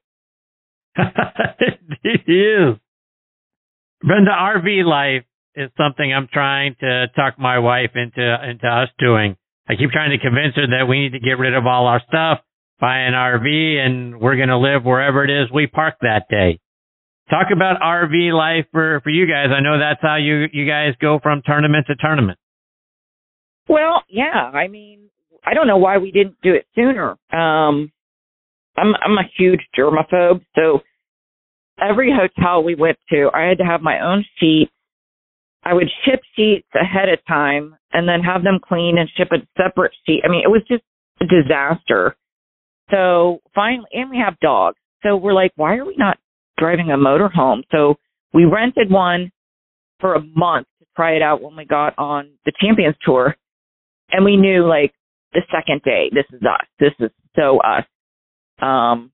He 2.04 2.34
is. 2.34 2.76
Brenda 4.02 4.32
rv 4.32 4.86
life 4.86 5.26
is 5.56 5.70
something 5.78 6.14
i'm 6.14 6.28
trying 6.32 6.76
to 6.80 7.08
talk 7.16 7.40
my 7.40 7.60
wife 7.60 7.92
into 7.96 8.50
into 8.50 8.68
us 8.68 8.90
doing 9.00 9.36
i 9.68 9.76
keep 9.76 9.92
trying 9.92 10.12
to 10.12 10.20
convince 10.20 10.56
her 10.56 10.68
that 10.68 10.88
we 10.88 11.00
need 11.00 11.12
to 11.12 11.20
get 11.20 11.38
rid 11.40 11.54
of 11.54 11.66
all 11.66 11.88
our 11.88 12.02
stuff 12.08 12.40
buy 12.80 13.00
an 13.00 13.14
RV 13.14 13.78
and 13.78 14.20
we're 14.20 14.36
going 14.36 14.50
to 14.50 14.58
live 14.58 14.84
wherever 14.84 15.24
it 15.24 15.30
is 15.30 15.52
we 15.52 15.68
park 15.68 15.96
that 16.02 16.28
day. 16.30 16.60
Talk 17.30 17.48
about 17.52 17.82
RV 17.82 18.34
life 18.34 18.66
for, 18.72 19.02
for 19.02 19.10
you 19.10 19.26
guys. 19.26 19.48
I 19.56 19.62
know 19.62 19.80
that's 19.80 20.02
how 20.02 20.18
you, 20.18 20.46
you 20.52 20.68
guys 20.68 20.94
go 21.02 21.20
from 21.22 21.42
tournament 21.46 21.88
to 21.88 21.96
tournament. 21.96 22.38
Well, 23.68 24.04
yeah. 24.10 24.52
I 24.54 24.68
mean, 24.68 25.10
I 25.44 25.54
don't 25.54 25.68
know 25.68 25.78
why 25.78 25.98
we 25.98 26.12
didn't 26.12 26.36
do 26.44 26.54
it 26.54 26.68
sooner. 26.76 27.12
Um, 27.32 27.92
I'm, 28.78 28.94
I'm 29.04 29.18
a 29.18 29.24
huge 29.38 29.62
germaphobe. 29.78 30.42
So 30.56 30.82
every 31.82 32.14
hotel 32.14 32.64
we 32.64 32.76
went 32.76 32.98
to, 33.10 33.30
I 33.34 33.44
had 33.44 33.58
to 33.58 33.64
have 33.64 33.82
my 33.82 34.02
own 34.02 34.24
sheets. 34.40 34.72
I 35.66 35.74
would 35.74 35.90
ship 36.06 36.22
sheets 36.36 36.68
ahead 36.76 37.10
of 37.10 37.20
time 37.28 37.76
and 37.92 38.08
then 38.08 38.22
have 38.22 38.44
them 38.44 38.60
clean 38.64 38.98
and 38.98 39.10
ship 39.18 39.30
a 39.32 39.38
separate 39.62 39.94
sheet. 40.06 40.22
I 40.24 40.30
mean, 40.30 40.44
it 40.44 40.50
was 40.50 40.62
just 40.68 40.84
a 41.22 41.26
disaster. 41.26 42.16
So 42.92 43.40
finally, 43.56 43.88
and 43.94 44.12
we 44.12 44.18
have 44.24 44.40
dogs. 44.40 44.78
So 45.02 45.18
we're 45.18 45.34
like, 45.34 45.52
why 45.56 45.78
are 45.78 45.86
we 45.86 45.96
not 45.98 46.18
driving 46.58 46.92
a 46.92 46.98
motorhome? 46.98 47.64
So 47.72 47.96
we 48.34 48.46
rented 48.46 48.92
one 48.92 49.32
for 50.00 50.14
a 50.14 50.22
month 50.36 50.68
to 50.80 50.86
try 50.96 51.14
it 51.16 51.22
out 51.22 51.42
when 51.42 51.56
we 51.56 51.66
got 51.66 51.98
on 51.98 52.32
the 52.46 52.52
Champions 52.62 52.96
Tour. 53.04 53.36
And 54.12 54.24
we 54.24 54.38
knew 54.38 54.68
like 54.68 54.94
the 55.34 55.42
second 55.52 55.82
day, 55.84 56.12
this 56.14 56.26
is 56.32 56.42
us. 56.44 56.68
This 56.80 56.94
is 57.00 57.10
so 57.36 57.60
us. 57.60 57.86
Um, 58.62 59.12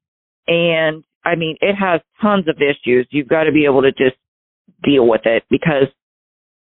and 0.47 1.03
I 1.23 1.35
mean, 1.35 1.55
it 1.61 1.75
has 1.75 2.01
tons 2.21 2.47
of 2.49 2.57
issues. 2.57 3.07
You've 3.11 3.29
got 3.29 3.43
to 3.43 3.51
be 3.51 3.65
able 3.65 3.83
to 3.83 3.91
just 3.91 4.17
deal 4.83 5.07
with 5.07 5.21
it 5.25 5.43
because 5.49 5.87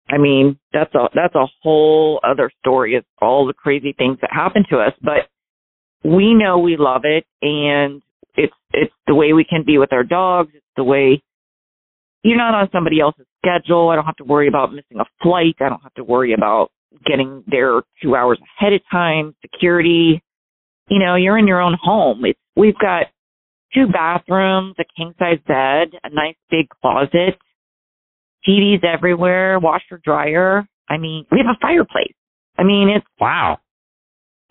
I 0.09 0.17
mean, 0.17 0.59
that's 0.73 0.93
a, 0.93 1.09
that's 1.13 1.35
a 1.35 1.45
whole 1.61 2.19
other 2.23 2.51
story 2.59 2.95
of 2.95 3.05
all 3.21 3.47
the 3.47 3.53
crazy 3.53 3.93
things 3.97 4.17
that 4.21 4.29
happen 4.31 4.65
to 4.69 4.79
us. 4.79 4.93
But 5.01 5.29
we 6.03 6.33
know 6.33 6.59
we 6.59 6.77
love 6.77 7.01
it 7.05 7.25
and 7.41 8.01
it's 8.35 8.53
it's 8.73 8.93
the 9.07 9.15
way 9.15 9.33
we 9.33 9.43
can 9.43 9.63
be 9.65 9.77
with 9.77 9.93
our 9.93 10.03
dogs 10.03 10.49
it's 10.53 10.65
the 10.77 10.83
way 10.83 11.21
you're 12.23 12.37
not 12.37 12.53
on 12.53 12.69
somebody 12.71 12.99
else's 12.99 13.25
schedule. 13.39 13.89
I 13.89 13.95
don't 13.95 14.05
have 14.05 14.15
to 14.17 14.23
worry 14.23 14.47
about 14.47 14.71
missing 14.71 14.99
a 14.99 15.05
flight. 15.23 15.55
I 15.59 15.69
don't 15.69 15.81
have 15.81 15.93
to 15.95 16.03
worry 16.03 16.33
about 16.33 16.69
getting 17.05 17.43
there 17.47 17.81
two 18.01 18.15
hours 18.15 18.39
ahead 18.59 18.73
of 18.73 18.81
time, 18.91 19.35
security. 19.41 20.21
You 20.89 20.99
know, 20.99 21.15
you're 21.15 21.37
in 21.37 21.47
your 21.47 21.61
own 21.61 21.75
home. 21.81 22.23
It's, 22.25 22.39
we've 22.55 22.77
got 22.77 23.07
two 23.73 23.87
bathrooms, 23.87 24.75
a 24.79 24.83
king 24.95 25.13
size 25.17 25.39
bed, 25.47 25.97
a 26.03 26.13
nice 26.13 26.35
big 26.49 26.67
closet, 26.81 27.39
TVs 28.47 28.83
everywhere, 28.83 29.59
washer 29.59 29.99
dryer. 30.03 30.65
I 30.89 30.97
mean, 30.97 31.25
we 31.31 31.39
have 31.39 31.55
a 31.55 31.59
fireplace. 31.61 32.13
I 32.57 32.63
mean, 32.63 32.89
it's 32.89 33.05
wow. 33.19 33.59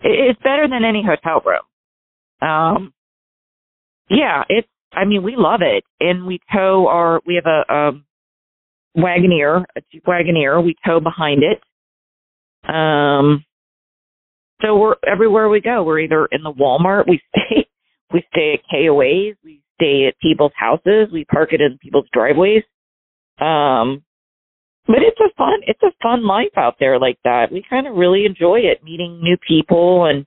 It's 0.01 0.41
better 0.41 0.67
than 0.67 0.83
any 0.83 1.03
hotel 1.05 1.41
room. 1.45 2.49
Um, 2.49 2.93
yeah, 4.09 4.43
it's. 4.49 4.67
I 4.93 5.05
mean, 5.05 5.23
we 5.23 5.35
love 5.37 5.61
it, 5.61 5.83
and 5.99 6.25
we 6.25 6.39
tow 6.51 6.87
our. 6.87 7.21
We 7.25 7.35
have 7.35 7.45
a, 7.45 7.73
a 7.73 7.91
Wagoneer, 8.99 9.63
a 9.75 9.81
Jeep 9.91 10.03
Wagoneer. 10.05 10.63
We 10.63 10.75
tow 10.85 10.99
behind 10.99 11.43
it. 11.43 11.61
Um, 12.67 13.45
so 14.61 14.75
we're 14.77 14.95
everywhere 15.07 15.49
we 15.49 15.61
go. 15.61 15.83
We're 15.83 15.99
either 15.99 16.27
in 16.31 16.43
the 16.43 16.51
Walmart. 16.51 17.07
We 17.07 17.21
stay. 17.29 17.67
We 18.13 18.23
stay 18.31 18.53
at 18.53 18.75
KOAs. 18.75 19.35
We 19.43 19.61
stay 19.75 20.07
at 20.07 20.19
people's 20.19 20.51
houses. 20.55 21.07
We 21.13 21.25
park 21.25 21.53
it 21.53 21.61
in 21.61 21.77
people's 21.77 22.07
driveways. 22.11 22.63
Um, 23.41 24.03
but 24.87 24.97
it's 24.99 25.19
a 25.19 25.33
fun 25.37 25.61
it's 25.67 25.81
a 25.83 25.91
fun 26.01 26.25
life 26.25 26.57
out 26.57 26.75
there 26.79 26.99
like 26.99 27.17
that. 27.23 27.51
We 27.51 27.63
kind 27.67 27.87
of 27.87 27.95
really 27.95 28.25
enjoy 28.25 28.59
it, 28.59 28.83
meeting 28.83 29.19
new 29.21 29.37
people 29.47 30.05
and 30.05 30.25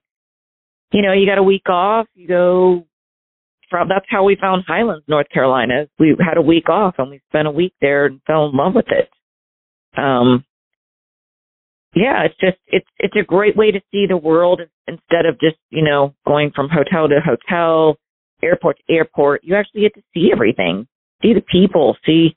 you 0.92 1.02
know, 1.02 1.12
you 1.12 1.26
got 1.26 1.38
a 1.38 1.42
week 1.42 1.68
off, 1.68 2.06
you 2.14 2.28
go 2.28 2.86
from 3.68 3.88
that's 3.88 4.06
how 4.08 4.24
we 4.24 4.36
found 4.40 4.64
Highlands, 4.66 5.04
North 5.08 5.28
Carolina. 5.28 5.86
We 5.98 6.16
had 6.20 6.36
a 6.36 6.42
week 6.42 6.68
off 6.68 6.94
and 6.98 7.10
we 7.10 7.20
spent 7.28 7.48
a 7.48 7.52
week 7.52 7.74
there 7.80 8.06
and 8.06 8.20
fell 8.26 8.46
in 8.46 8.56
love 8.56 8.74
with 8.74 8.86
it. 8.88 9.10
Um 9.98 10.44
yeah, 11.94 12.24
it's 12.24 12.38
just 12.40 12.58
it's 12.66 12.88
it's 12.98 13.14
a 13.16 13.24
great 13.24 13.56
way 13.56 13.70
to 13.70 13.80
see 13.92 14.06
the 14.08 14.16
world 14.16 14.60
instead 14.86 15.26
of 15.26 15.38
just, 15.40 15.56
you 15.70 15.82
know, 15.82 16.14
going 16.26 16.52
from 16.54 16.68
hotel 16.68 17.08
to 17.08 17.20
hotel, 17.20 17.96
airport 18.42 18.78
to 18.78 18.94
airport. 18.94 19.42
You 19.44 19.54
actually 19.56 19.82
get 19.82 19.94
to 19.94 20.02
see 20.12 20.30
everything. 20.32 20.86
See 21.22 21.34
the 21.34 21.40
people, 21.40 21.96
see 22.04 22.36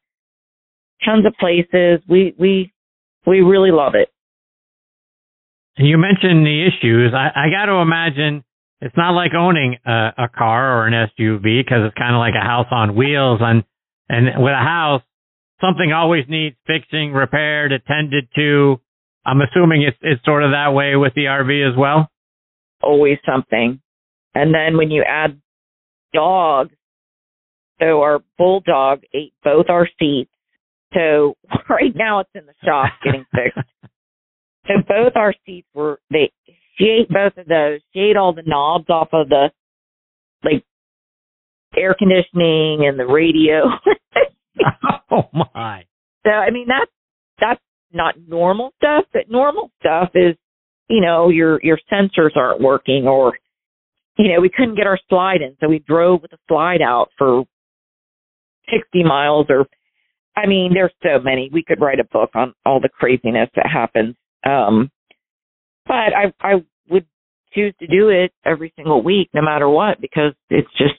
tons 1.05 1.25
of 1.25 1.33
places. 1.39 2.01
We 2.07 2.33
we 2.37 2.71
we 3.25 3.41
really 3.41 3.71
love 3.71 3.93
it. 3.95 4.09
You 5.77 5.97
mentioned 5.97 6.45
the 6.45 6.67
issues. 6.67 7.13
I, 7.13 7.29
I 7.35 7.49
got 7.51 7.65
to 7.65 7.79
imagine 7.81 8.43
it's 8.81 8.97
not 8.97 9.11
like 9.11 9.33
owning 9.37 9.77
a, 9.85 10.09
a 10.17 10.29
car 10.35 10.79
or 10.79 10.87
an 10.87 10.93
SUV 10.93 11.63
because 11.63 11.85
it's 11.85 11.97
kind 11.97 12.15
of 12.15 12.19
like 12.19 12.33
a 12.39 12.43
house 12.43 12.67
on 12.71 12.95
wheels. 12.95 13.39
And 13.41 13.63
and 14.09 14.43
with 14.43 14.53
a 14.53 14.63
house, 14.63 15.01
something 15.61 15.91
always 15.91 16.25
needs 16.27 16.55
fixing, 16.65 17.13
repaired, 17.13 17.71
attended 17.71 18.27
to. 18.35 18.79
I'm 19.25 19.41
assuming 19.41 19.83
it's 19.83 19.97
it's 20.01 20.23
sort 20.25 20.43
of 20.43 20.51
that 20.51 20.73
way 20.73 20.95
with 20.95 21.13
the 21.13 21.25
RV 21.25 21.71
as 21.71 21.77
well. 21.77 22.09
Always 22.81 23.17
something. 23.25 23.81
And 24.33 24.53
then 24.53 24.77
when 24.77 24.91
you 24.91 25.03
add 25.07 25.41
dogs, 26.13 26.73
so 27.79 28.01
our 28.01 28.19
bulldog 28.37 29.01
ate 29.13 29.33
both 29.43 29.65
our 29.69 29.87
seats 29.99 30.31
so 30.93 31.35
right 31.69 31.95
now 31.95 32.19
it's 32.19 32.29
in 32.35 32.45
the 32.45 32.53
shop 32.63 32.91
getting 33.03 33.25
fixed. 33.33 33.69
so 34.67 34.73
both 34.87 35.13
our 35.15 35.33
seats 35.45 35.67
were 35.73 35.99
they 36.11 36.31
she 36.77 36.85
ate 36.85 37.09
both 37.09 37.37
of 37.37 37.47
those. 37.47 37.79
She 37.93 37.99
ate 37.99 38.17
all 38.17 38.33
the 38.33 38.43
knobs 38.45 38.89
off 38.89 39.09
of 39.11 39.29
the 39.29 39.49
like 40.43 40.63
air 41.75 41.95
conditioning 41.97 42.85
and 42.87 42.99
the 42.99 43.05
radio. 43.05 43.63
oh 45.11 45.29
my. 45.33 45.85
So 46.25 46.31
I 46.31 46.51
mean 46.51 46.67
that's 46.67 46.91
that's 47.39 47.61
not 47.91 48.15
normal 48.27 48.73
stuff, 48.77 49.05
but 49.13 49.29
normal 49.29 49.71
stuff 49.79 50.09
is, 50.13 50.35
you 50.89 51.01
know, 51.01 51.29
your 51.29 51.59
your 51.63 51.79
sensors 51.91 52.35
aren't 52.35 52.61
working 52.61 53.07
or 53.07 53.37
you 54.17 54.33
know, 54.33 54.41
we 54.41 54.49
couldn't 54.49 54.75
get 54.75 54.87
our 54.87 54.99
slide 55.09 55.41
in, 55.41 55.55
so 55.59 55.67
we 55.67 55.77
drove 55.77 56.23
with 56.23 56.31
the 56.31 56.37
slide 56.47 56.81
out 56.81 57.09
for 57.19 57.45
60 58.73 59.03
miles 59.03 59.45
or 59.49 59.67
I 60.37 60.45
mean, 60.45 60.71
there's 60.73 60.93
so 61.01 61.19
many. 61.21 61.49
We 61.51 61.63
could 61.63 61.81
write 61.81 61.99
a 61.99 62.03
book 62.03 62.29
on 62.35 62.53
all 62.63 62.79
the 62.79 62.89
craziness 62.89 63.49
that 63.55 63.65
happens. 63.65 64.15
Um, 64.45 64.91
but 65.87 66.13
I, 66.15 66.31
I 66.39 66.53
would 66.91 67.07
choose 67.53 67.73
to 67.79 67.87
do 67.87 68.09
it 68.09 68.31
every 68.45 68.71
single 68.75 69.01
week, 69.01 69.29
no 69.33 69.41
matter 69.41 69.67
what, 69.67 69.99
because 69.99 70.33
it's 70.51 70.71
just, 70.77 70.93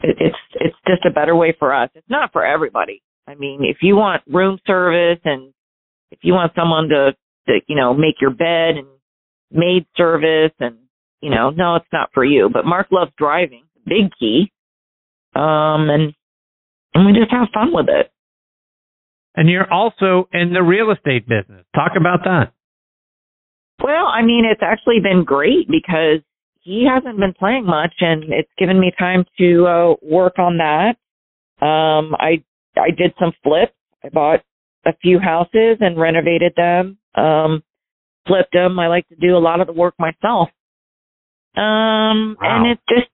it, 0.00 0.16
it's, 0.20 0.36
it's 0.54 0.76
just 0.86 1.04
a 1.04 1.12
better 1.12 1.34
way 1.34 1.56
for 1.58 1.74
us. 1.74 1.90
It's 1.96 2.08
not 2.08 2.32
for 2.32 2.46
everybody. 2.46 3.02
I 3.26 3.34
mean, 3.34 3.64
if 3.64 3.78
you 3.82 3.96
want 3.96 4.22
room 4.28 4.60
service 4.64 5.18
and 5.24 5.52
if 6.12 6.20
you 6.22 6.34
want 6.34 6.52
someone 6.54 6.88
to, 6.90 7.16
to, 7.48 7.60
you 7.66 7.74
know, 7.74 7.94
make 7.94 8.20
your 8.20 8.30
bed 8.30 8.76
and 8.76 8.86
maid 9.50 9.86
service 9.96 10.52
and, 10.60 10.76
you 11.20 11.30
know, 11.30 11.50
no, 11.50 11.74
it's 11.74 11.92
not 11.92 12.10
for 12.14 12.24
you. 12.24 12.48
But 12.52 12.64
Mark 12.64 12.88
loves 12.92 13.10
driving, 13.18 13.64
big 13.84 14.12
key. 14.20 14.52
Um, 15.34 15.90
and 15.90 16.14
and 16.96 17.04
we 17.04 17.12
just 17.12 17.30
have 17.30 17.48
fun 17.52 17.74
with 17.74 17.88
it. 17.88 18.10
And 19.34 19.50
you're 19.50 19.70
also 19.70 20.28
in 20.32 20.54
the 20.54 20.62
real 20.62 20.90
estate 20.90 21.28
business. 21.28 21.66
Talk 21.74 21.92
about 21.94 22.20
that. 22.24 22.54
Well, 23.84 24.06
I 24.06 24.22
mean, 24.22 24.44
it's 24.50 24.62
actually 24.62 25.00
been 25.02 25.22
great 25.22 25.68
because 25.68 26.20
he 26.62 26.86
hasn't 26.88 27.18
been 27.18 27.34
playing 27.34 27.66
much, 27.66 27.92
and 28.00 28.24
it's 28.32 28.50
given 28.56 28.80
me 28.80 28.92
time 28.98 29.26
to 29.36 29.66
uh, 29.66 29.94
work 30.02 30.38
on 30.38 30.56
that. 30.56 30.96
Um, 31.64 32.16
I 32.18 32.42
I 32.76 32.90
did 32.96 33.12
some 33.20 33.32
flips. 33.44 33.74
I 34.02 34.08
bought 34.08 34.40
a 34.86 34.94
few 35.02 35.18
houses 35.18 35.76
and 35.80 35.98
renovated 36.00 36.54
them. 36.56 36.96
Um, 37.14 37.62
flipped 38.26 38.54
them. 38.54 38.78
I 38.78 38.88
like 38.88 39.06
to 39.08 39.16
do 39.16 39.36
a 39.36 39.38
lot 39.38 39.60
of 39.60 39.66
the 39.66 39.74
work 39.74 39.94
myself. 39.98 40.48
Um, 41.56 42.36
wow. 42.40 42.64
and 42.64 42.66
it's 42.72 42.82
just 42.88 43.10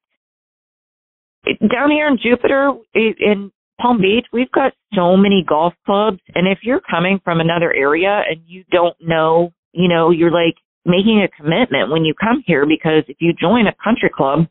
it, 1.45 1.59
down 1.69 1.91
here 1.91 2.07
in 2.07 2.19
Jupiter, 2.23 2.73
in 2.95 3.51
Palm 3.83 4.01
Beach, 4.01 4.27
we've 4.33 4.51
got 4.53 4.73
so 4.95 5.17
many 5.17 5.45
golf 5.47 5.75
clubs. 5.85 6.21
And 6.35 6.47
if 6.47 6.59
you're 6.63 6.81
coming 6.89 7.21
from 7.25 7.41
another 7.41 7.73
area 7.75 8.23
and 8.29 8.41
you 8.47 8.65
don't 8.71 8.97
know, 9.01 9.53
you 9.73 9.89
know, 9.89 10.11
you're 10.11 10.31
like 10.31 10.55
making 10.85 11.21
a 11.23 11.43
commitment 11.43 11.91
when 11.91 12.05
you 12.05 12.15
come 12.15 12.45
here 12.47 12.65
because 12.65 13.03
if 13.09 13.17
you 13.21 13.33
join 13.33 13.67
a 13.67 13.75
country 13.83 14.11
club, 14.15 14.47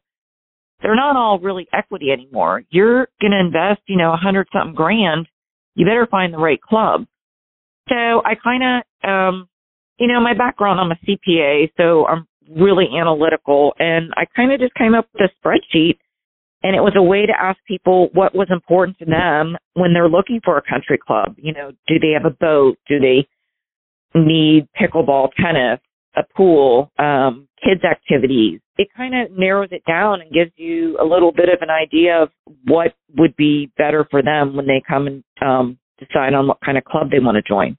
they're 0.82 0.96
not 0.96 1.16
all 1.16 1.40
really 1.40 1.68
equity 1.74 2.12
anymore. 2.12 2.64
You're 2.72 3.08
going 3.22 3.32
to 3.32 3.40
invest, 3.40 3.82
you 3.88 3.98
know, 3.98 4.12
a 4.12 4.18
hundred 4.18 4.48
something 4.52 4.76
grand. 4.76 5.28
You 5.76 5.86
better 5.86 6.08
find 6.10 6.34
the 6.34 6.38
right 6.38 6.62
club. 6.62 7.06
So 7.88 7.96
I 7.96 8.36
kind 8.44 8.64
of, 8.64 9.10
um, 9.10 9.50
you 9.98 10.08
know, 10.08 10.20
my 10.20 10.34
background, 10.34 10.80
I'm 10.80 10.92
a 10.92 11.00
CPA, 11.06 11.72
so 11.78 12.06
I'm 12.08 12.28
really 12.50 12.88
analytical 13.00 13.74
and 13.80 14.12
I 14.18 14.26
kind 14.36 14.52
of 14.52 14.60
just 14.60 14.74
came 14.74 14.94
up 14.94 15.08
with 15.14 15.30
a 15.30 15.48
spreadsheet 15.48 16.00
and 16.64 16.76
it 16.76 16.82
was 16.82 16.94
a 16.96 17.02
way 17.02 17.26
to 17.26 17.34
ask 17.40 17.58
people 17.68 18.10
what 18.14 18.36
was 18.36 18.48
important 18.52 18.98
to 19.00 19.06
them 19.06 19.58
when 19.74 19.94
they're 19.94 20.10
looking 20.10 20.40
for 20.44 20.58
a 20.58 20.62
country 20.62 20.98
club. 20.98 21.36
You 21.38 21.54
know, 21.54 21.72
do 21.88 22.00
they 22.00 22.12
have 22.12 22.26
a 22.26 22.36
boat? 22.36 22.78
Do 22.88 23.00
they 23.00 23.28
need 24.14 24.68
pickleball, 24.80 25.30
tennis, 25.40 25.80
a 26.16 26.24
pool, 26.36 26.92
um, 27.00 27.48
kids 27.64 27.84
activities? 27.84 28.60
It 28.78 28.90
kind 28.96 29.16
of 29.16 29.38
narrows 29.38 29.70
it 29.72 29.84
down 29.88 30.22
and 30.22 30.32
gives 30.32 30.52
you 30.56 30.98
a 31.02 31.06
little 31.06 31.32
bit 31.32 31.50
of 31.50 31.62
an 31.62 31.70
idea 31.70 32.22
of 32.22 32.30
what 32.66 32.94
would 33.18 33.36
be 33.36 33.72
better 33.78 34.08
for 34.10 34.22
them 34.22 34.56
when 34.56 34.68
they 34.68 34.82
come 34.88 35.08
and 35.08 35.24
um, 35.42 35.80
decide 35.98 36.34
on 36.34 36.48
what 36.48 36.62
kind 36.64 36.78
of 36.78 36.84
club 36.84 37.10
they 37.12 37.20
want 37.20 37.36
to 37.36 37.42
join. 37.42 37.78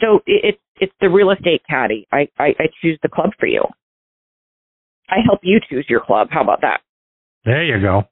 So 0.00 0.20
it's 0.26 0.58
it's 0.80 0.92
the 1.00 1.08
real 1.08 1.32
estate 1.32 1.62
caddy. 1.68 2.06
I, 2.12 2.28
I, 2.38 2.54
I 2.58 2.64
choose 2.80 2.98
the 3.02 3.08
club 3.08 3.30
for 3.38 3.46
you. 3.46 3.64
I 5.08 5.16
help 5.26 5.40
you 5.42 5.58
choose 5.68 5.86
your 5.88 6.00
club. 6.00 6.28
How 6.30 6.42
about 6.42 6.60
that? 6.60 6.80
There 7.44 7.64
you 7.64 7.80
go. 7.80 8.04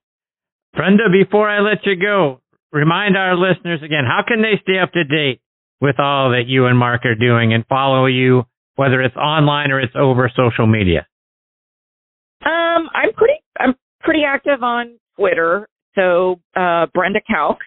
Brenda, 0.75 1.05
before 1.11 1.49
I 1.49 1.61
let 1.61 1.85
you 1.85 1.97
go, 1.97 2.41
remind 2.73 3.17
our 3.17 3.37
listeners 3.37 3.81
again, 3.83 4.05
how 4.07 4.23
can 4.27 4.43
they 4.43 4.61
stay 4.63 4.79
up 4.79 4.93
to 4.93 5.05
date 5.05 5.41
with 5.81 5.99
all 5.99 6.31
that 6.31 6.45
you 6.47 6.67
and 6.67 6.79
Mark 6.79 7.05
are 7.05 7.15
doing 7.15 7.53
and 7.53 7.65
follow 7.67 8.07
you, 8.07 8.45
whether 8.77 9.01
it's 9.03 9.17
online 9.17 9.71
or 9.71 9.81
it's 9.81 9.95
over 9.97 10.31
social 10.35 10.67
media? 10.67 11.07
Um, 12.45 12.89
I'm 12.95 13.13
pretty, 13.15 13.41
I'm 13.59 13.75
pretty 14.01 14.23
active 14.27 14.63
on 14.63 14.99
Twitter. 15.17 15.69
So, 15.95 16.41
uh, 16.55 16.87
Brenda 16.93 17.21
Kalk. 17.27 17.59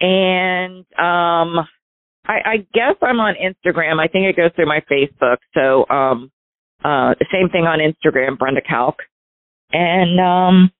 And, 0.00 0.84
um, 0.98 1.64
I, 2.26 2.40
I 2.44 2.56
guess 2.74 2.96
I'm 3.00 3.20
on 3.20 3.34
Instagram. 3.34 3.98
I 4.00 4.08
think 4.08 4.26
it 4.26 4.36
goes 4.36 4.50
through 4.54 4.66
my 4.66 4.80
Facebook. 4.90 5.38
So, 5.54 5.88
um, 5.88 6.30
uh, 6.84 7.14
same 7.32 7.48
thing 7.48 7.64
on 7.64 7.78
Instagram, 7.78 8.38
Brenda 8.38 8.60
Kalk. 8.60 8.96
And 9.72 10.20
um 10.20 10.72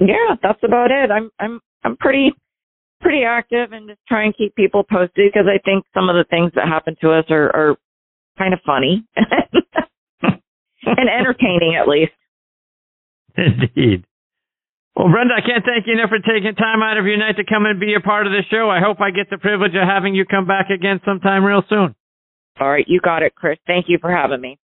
yeah, 0.00 0.36
that's 0.42 0.62
about 0.62 0.90
it. 0.90 1.10
I'm 1.10 1.30
I'm 1.38 1.60
I'm 1.84 1.96
pretty 1.96 2.32
pretty 3.00 3.22
active 3.24 3.72
and 3.72 3.88
just 3.88 4.00
try 4.08 4.24
and 4.24 4.36
keep 4.36 4.54
people 4.54 4.82
posted 4.82 5.30
because 5.32 5.46
I 5.46 5.58
think 5.64 5.84
some 5.94 6.08
of 6.08 6.16
the 6.16 6.24
things 6.28 6.52
that 6.54 6.66
happen 6.66 6.96
to 7.00 7.12
us 7.12 7.24
are 7.30 7.54
are 7.54 7.76
kind 8.38 8.54
of 8.54 8.60
funny 8.64 9.04
and 10.22 11.08
entertaining 11.08 11.76
at 11.80 11.88
least. 11.88 12.12
Indeed. 13.36 14.04
Well, 14.96 15.08
Brenda, 15.10 15.34
I 15.34 15.46
can't 15.46 15.64
thank 15.64 15.86
you 15.86 15.94
enough 15.94 16.10
for 16.10 16.18
taking 16.18 16.56
time 16.56 16.82
out 16.82 16.98
of 16.98 17.06
your 17.06 17.16
night 17.16 17.36
to 17.36 17.44
come 17.44 17.66
and 17.66 17.78
be 17.78 17.94
a 17.94 18.00
part 18.00 18.26
of 18.26 18.32
the 18.32 18.42
show. 18.50 18.68
I 18.68 18.80
hope 18.80 19.00
I 19.00 19.12
get 19.12 19.30
the 19.30 19.38
privilege 19.38 19.76
of 19.76 19.86
having 19.86 20.16
you 20.16 20.24
come 20.24 20.46
back 20.46 20.70
again 20.70 21.00
sometime 21.04 21.44
real 21.44 21.62
soon. 21.68 21.94
All 22.58 22.68
right, 22.68 22.84
you 22.88 22.98
got 23.00 23.22
it, 23.22 23.36
Chris. 23.36 23.58
Thank 23.64 23.86
you 23.88 23.98
for 24.00 24.10
having 24.10 24.40
me. 24.40 24.58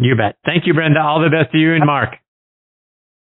You 0.00 0.16
bet. 0.16 0.36
Thank 0.46 0.66
you, 0.66 0.72
Brenda. 0.72 1.00
All 1.00 1.20
the 1.20 1.28
best 1.28 1.52
to 1.52 1.58
you 1.58 1.74
and 1.74 1.84
Mark. 1.84 2.16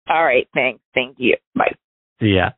All 0.08 0.24
right, 0.24 0.48
thanks. 0.54 0.80
Thank 0.94 1.16
you. 1.18 1.36
Bye. 1.56 1.76
See 2.22 2.36
ya. 2.36 2.52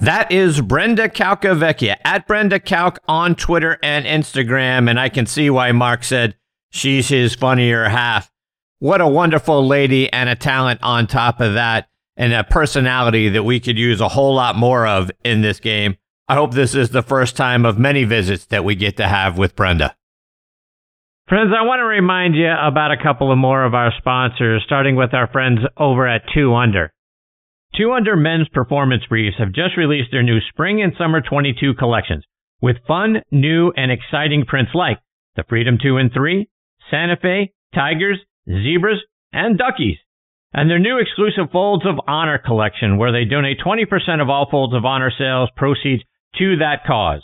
That 0.00 0.32
is 0.32 0.62
Brenda 0.62 1.08
Calcavecchia 1.08 1.96
at 2.04 2.26
Brenda 2.26 2.58
Calc 2.58 2.98
on 3.06 3.34
Twitter 3.34 3.78
and 3.82 4.06
Instagram. 4.06 4.88
And 4.88 4.98
I 4.98 5.10
can 5.10 5.26
see 5.26 5.50
why 5.50 5.72
Mark 5.72 6.04
said 6.04 6.36
she's 6.70 7.08
his 7.08 7.34
funnier 7.34 7.84
half. 7.90 8.30
What 8.78 9.02
a 9.02 9.08
wonderful 9.08 9.66
lady 9.66 10.10
and 10.10 10.30
a 10.30 10.36
talent 10.36 10.80
on 10.82 11.06
top 11.06 11.40
of 11.40 11.54
that, 11.54 11.88
and 12.16 12.32
a 12.32 12.44
personality 12.44 13.28
that 13.28 13.42
we 13.42 13.60
could 13.60 13.76
use 13.76 14.00
a 14.00 14.08
whole 14.08 14.34
lot 14.34 14.56
more 14.56 14.86
of 14.86 15.10
in 15.24 15.42
this 15.42 15.60
game. 15.60 15.96
I 16.28 16.34
hope 16.34 16.54
this 16.54 16.74
is 16.74 16.90
the 16.90 17.02
first 17.02 17.36
time 17.36 17.66
of 17.66 17.78
many 17.78 18.04
visits 18.04 18.46
that 18.46 18.64
we 18.64 18.74
get 18.74 18.96
to 18.96 19.08
have 19.08 19.36
with 19.36 19.54
Brenda. 19.56 19.96
Friends, 21.28 21.52
I 21.54 21.60
want 21.66 21.80
to 21.80 21.84
remind 21.84 22.34
you 22.34 22.48
about 22.48 22.90
a 22.90 23.02
couple 23.02 23.30
of 23.30 23.36
more 23.36 23.62
of 23.62 23.74
our 23.74 23.92
sponsors, 23.98 24.62
starting 24.64 24.96
with 24.96 25.12
our 25.12 25.28
friends 25.30 25.58
over 25.76 26.08
at 26.08 26.22
2 26.32 26.54
Under. 26.54 26.90
2 27.76 27.92
Under 27.92 28.16
men's 28.16 28.48
performance 28.48 29.02
briefs 29.10 29.36
have 29.38 29.52
just 29.52 29.76
released 29.76 30.08
their 30.10 30.22
new 30.22 30.38
spring 30.48 30.80
and 30.80 30.94
summer 30.96 31.20
22 31.20 31.74
collections 31.74 32.24
with 32.62 32.76
fun, 32.86 33.20
new, 33.30 33.70
and 33.76 33.92
exciting 33.92 34.46
prints 34.46 34.70
like 34.74 35.00
the 35.36 35.44
Freedom 35.50 35.76
2 35.76 35.98
and 35.98 36.10
3, 36.14 36.48
Santa 36.90 37.18
Fe, 37.20 37.52
Tigers, 37.74 38.20
Zebras, 38.48 39.02
and 39.30 39.58
Duckies. 39.58 39.98
And 40.54 40.70
their 40.70 40.78
new 40.78 40.96
exclusive 40.98 41.52
Folds 41.52 41.84
of 41.84 42.00
Honor 42.08 42.38
collection 42.38 42.96
where 42.96 43.12
they 43.12 43.26
donate 43.26 43.58
20% 43.60 44.22
of 44.22 44.30
all 44.30 44.48
Folds 44.50 44.74
of 44.74 44.86
Honor 44.86 45.12
sales 45.18 45.50
proceeds 45.54 46.02
to 46.38 46.56
that 46.56 46.86
cause. 46.86 47.20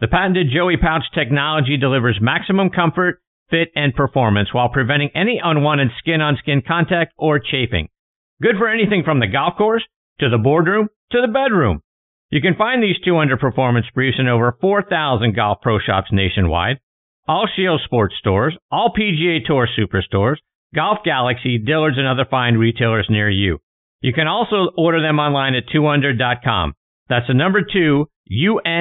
The 0.00 0.08
patented 0.08 0.46
Joey 0.50 0.78
pouch 0.78 1.04
technology 1.14 1.76
delivers 1.76 2.18
maximum 2.22 2.70
comfort, 2.70 3.20
fit, 3.50 3.68
and 3.74 3.94
performance 3.94 4.52
while 4.52 4.68
preventing 4.68 5.10
any 5.14 5.40
unwanted 5.42 5.88
skin 5.98 6.20
on 6.20 6.36
skin 6.38 6.62
contact 6.66 7.12
or 7.16 7.38
chafing. 7.38 7.88
Good 8.42 8.56
for 8.58 8.68
anything 8.68 9.02
from 9.04 9.20
the 9.20 9.26
golf 9.26 9.56
course 9.56 9.84
to 10.20 10.28
the 10.28 10.38
boardroom 10.38 10.88
to 11.12 11.20
the 11.20 11.32
bedroom. 11.32 11.80
You 12.30 12.40
can 12.40 12.56
find 12.56 12.82
these 12.82 12.96
2 13.04 13.16
Under 13.16 13.36
performance 13.36 13.86
briefs 13.94 14.18
in 14.18 14.26
over 14.28 14.56
4,000 14.60 15.36
golf 15.36 15.58
pro 15.62 15.78
shops 15.78 16.08
nationwide, 16.10 16.78
all 17.28 17.46
Scheels 17.52 17.82
sports 17.84 18.14
stores, 18.18 18.56
all 18.70 18.92
PGA 18.96 19.44
Tour 19.44 19.68
superstores, 19.78 20.36
Golf 20.74 20.98
Galaxy, 21.04 21.58
Dillard's, 21.58 21.98
and 21.98 22.06
other 22.06 22.26
fine 22.28 22.56
retailers 22.56 23.06
near 23.08 23.30
you. 23.30 23.58
You 24.00 24.12
can 24.12 24.26
also 24.26 24.70
order 24.76 25.00
them 25.00 25.18
online 25.18 25.54
at 25.54 25.68
2under.com. 25.68 26.74
That's 27.08 27.28
the 27.28 27.34
number 27.34 27.62
2, 27.62 28.06
U-N-D-R.com. 28.26 28.72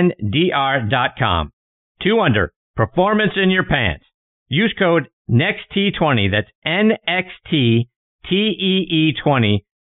2 2.01 2.19
Under, 2.19 2.51
performance 2.75 3.33
in 3.35 3.51
your 3.51 3.65
pants. 3.65 4.05
Use 4.53 4.75
code 4.77 5.09
NEXT20, 5.31 6.29
that's 6.31 6.47
N-X-T-T-E-E-20 6.63 7.89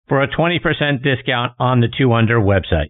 for 0.07 0.23
a 0.23 0.27
20% 0.27 1.03
discount 1.03 1.53
on 1.59 1.81
the 1.81 1.87
2 1.95 2.11
Under 2.11 2.39
website. 2.39 2.89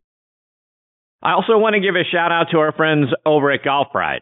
I 1.21 1.33
also 1.33 1.57
want 1.57 1.73
to 1.73 1.81
give 1.81 1.95
a 1.95 2.05
shout 2.09 2.31
out 2.31 2.47
to 2.51 2.59
our 2.59 2.71
friends 2.71 3.07
over 3.25 3.51
at 3.51 3.65
Golf 3.65 3.87
Pride. 3.91 4.21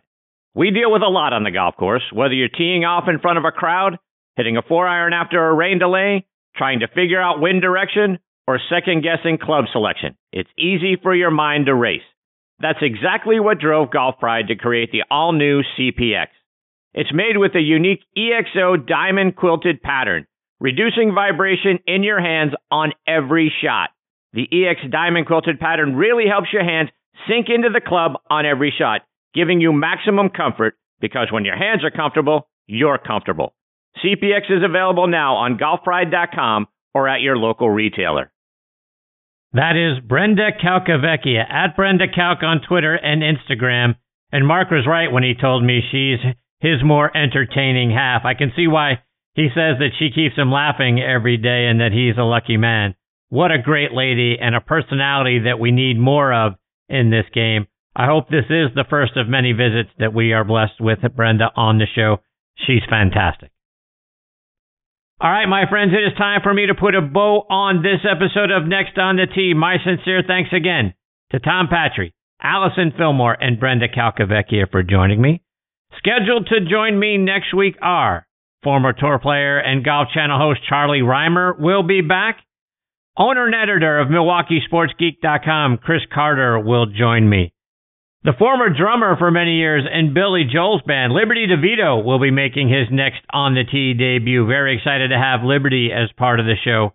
We 0.55 0.71
deal 0.71 0.91
with 0.91 1.03
a 1.03 1.07
lot 1.07 1.33
on 1.33 1.43
the 1.43 1.51
golf 1.51 1.75
course, 1.77 2.01
whether 2.11 2.33
you're 2.33 2.49
teeing 2.49 2.85
off 2.85 3.03
in 3.07 3.19
front 3.19 3.37
of 3.37 3.45
a 3.45 3.51
crowd, 3.51 3.99
hitting 4.35 4.57
a 4.57 4.63
four 4.63 4.87
iron 4.87 5.13
after 5.13 5.47
a 5.47 5.53
rain 5.53 5.77
delay, 5.77 6.25
trying 6.55 6.79
to 6.79 6.87
figure 6.87 7.21
out 7.21 7.39
wind 7.39 7.61
direction, 7.61 8.17
or 8.47 8.59
second 8.67 9.03
guessing 9.03 9.37
club 9.37 9.65
selection. 9.71 10.15
It's 10.31 10.49
easy 10.57 10.97
for 11.01 11.13
your 11.13 11.29
mind 11.29 11.67
to 11.67 11.75
race. 11.75 12.01
That's 12.59 12.81
exactly 12.81 13.39
what 13.39 13.59
drove 13.59 13.91
Golf 13.91 14.17
Pride 14.19 14.47
to 14.47 14.55
create 14.55 14.91
the 14.91 15.03
all 15.11 15.33
new 15.33 15.61
CPX. 15.77 16.29
It's 16.93 17.13
made 17.13 17.37
with 17.37 17.55
a 17.55 17.61
unique 17.61 18.01
EXO 18.17 18.87
diamond 18.87 19.35
quilted 19.35 19.81
pattern, 19.81 20.27
reducing 20.59 21.13
vibration 21.13 21.79
in 21.87 22.03
your 22.03 22.21
hands 22.21 22.53
on 22.69 22.91
every 23.07 23.51
shot. 23.63 23.89
The 24.33 24.47
EXO 24.51 24.91
diamond 24.91 25.25
quilted 25.27 25.59
pattern 25.59 25.95
really 25.95 26.25
helps 26.27 26.53
your 26.53 26.63
hands 26.63 26.89
sink 27.27 27.47
into 27.49 27.69
the 27.69 27.81
club 27.81 28.13
on 28.29 28.45
every 28.45 28.73
shot, 28.77 29.01
giving 29.33 29.59
you 29.59 29.73
maximum 29.73 30.29
comfort 30.29 30.75
because 31.01 31.27
when 31.31 31.45
your 31.45 31.57
hands 31.57 31.83
are 31.83 31.91
comfortable, 31.91 32.47
you're 32.67 32.97
comfortable. 32.97 33.53
CPX 34.03 34.49
is 34.49 34.63
available 34.63 35.07
now 35.07 35.35
on 35.35 35.57
golfpride.com 35.57 36.67
or 36.93 37.07
at 37.07 37.21
your 37.21 37.37
local 37.37 37.69
retailer. 37.69 38.31
That 39.53 39.75
is 39.75 40.03
Brenda 40.03 40.51
Calcavecchia 40.63 41.43
at 41.47 41.75
Brenda 41.75 42.05
Calc 42.07 42.41
on 42.41 42.61
Twitter 42.67 42.95
and 42.95 43.21
Instagram. 43.21 43.95
And 44.31 44.47
Mark 44.47 44.71
was 44.71 44.87
right 44.87 45.11
when 45.11 45.23
he 45.23 45.35
told 45.39 45.63
me 45.63 45.81
she's 45.91 46.19
his 46.63 46.81
more 46.81 47.15
entertaining 47.15 47.91
half. 47.91 48.23
I 48.23 48.35
can 48.35 48.53
see 48.55 48.67
why 48.67 49.03
he 49.35 49.49
says 49.49 49.79
that 49.79 49.91
she 49.99 50.15
keeps 50.15 50.37
him 50.37 50.49
laughing 50.49 51.01
every 51.01 51.35
day 51.35 51.67
and 51.67 51.81
that 51.81 51.91
he's 51.91 52.17
a 52.17 52.23
lucky 52.23 52.55
man. 52.55 52.95
What 53.27 53.51
a 53.51 53.61
great 53.61 53.91
lady 53.91 54.37
and 54.39 54.55
a 54.55 54.61
personality 54.61 55.39
that 55.39 55.59
we 55.59 55.71
need 55.71 55.99
more 55.99 56.31
of 56.33 56.53
in 56.87 57.09
this 57.09 57.25
game. 57.33 57.67
I 57.95 58.05
hope 58.05 58.29
this 58.29 58.49
is 58.49 58.73
the 58.73 58.85
first 58.89 59.17
of 59.17 59.27
many 59.27 59.51
visits 59.51 59.89
that 59.99 60.13
we 60.13 60.31
are 60.31 60.45
blessed 60.45 60.79
with 60.79 60.99
Brenda 61.15 61.51
on 61.55 61.79
the 61.79 61.87
show. 61.93 62.17
She's 62.55 62.81
fantastic. 62.89 63.51
All 65.19 65.31
right, 65.31 65.47
my 65.47 65.69
friends, 65.69 65.91
it 65.93 66.05
is 66.05 66.17
time 66.17 66.41
for 66.43 66.53
me 66.53 66.67
to 66.67 66.75
put 66.75 66.95
a 66.95 67.01
bow 67.01 67.45
on 67.49 67.83
this 67.83 68.01
episode 68.09 68.51
of 68.51 68.67
Next 68.67 68.97
on 68.97 69.17
the 69.17 69.27
Tee. 69.27 69.53
My 69.53 69.77
sincere 69.83 70.23
thanks 70.25 70.51
again 70.55 70.93
to 71.31 71.39
Tom 71.39 71.67
Patri, 71.67 72.13
Allison 72.41 72.93
Fillmore, 72.97 73.37
and 73.39 73.59
Brenda 73.59 73.87
Calcavecchia 73.89 74.71
for 74.71 74.81
joining 74.81 75.21
me. 75.21 75.42
Scheduled 75.97 76.47
to 76.47 76.69
join 76.69 76.99
me 76.99 77.17
next 77.17 77.53
week 77.53 77.75
are 77.81 78.25
former 78.63 78.93
tour 78.93 79.19
player 79.19 79.59
and 79.59 79.83
Golf 79.83 80.07
Channel 80.13 80.39
host 80.39 80.61
Charlie 80.67 81.01
Rymer 81.01 81.55
will 81.59 81.83
be 81.83 82.01
back. 82.01 82.37
Owner 83.17 83.45
and 83.45 83.53
editor 83.53 83.99
of 83.99 84.07
MilwaukeeSportsGeek.com, 84.07 85.79
Chris 85.83 86.01
Carter, 86.11 86.59
will 86.59 86.87
join 86.87 87.29
me. 87.29 87.53
The 88.23 88.33
former 88.39 88.69
drummer 88.69 89.17
for 89.17 89.29
many 89.29 89.57
years 89.57 89.83
in 89.91 90.13
Billy 90.13 90.45
Joel's 90.51 90.81
band, 90.87 91.13
Liberty 91.13 91.45
DeVitto, 91.45 92.03
will 92.03 92.19
be 92.19 92.31
making 92.31 92.69
his 92.69 92.87
next 92.89 93.19
On 93.31 93.53
the 93.53 93.65
Tee 93.69 93.93
debut. 93.93 94.47
Very 94.47 94.77
excited 94.77 95.09
to 95.09 95.17
have 95.17 95.43
Liberty 95.43 95.91
as 95.93 96.09
part 96.17 96.39
of 96.39 96.45
the 96.45 96.55
show. 96.63 96.93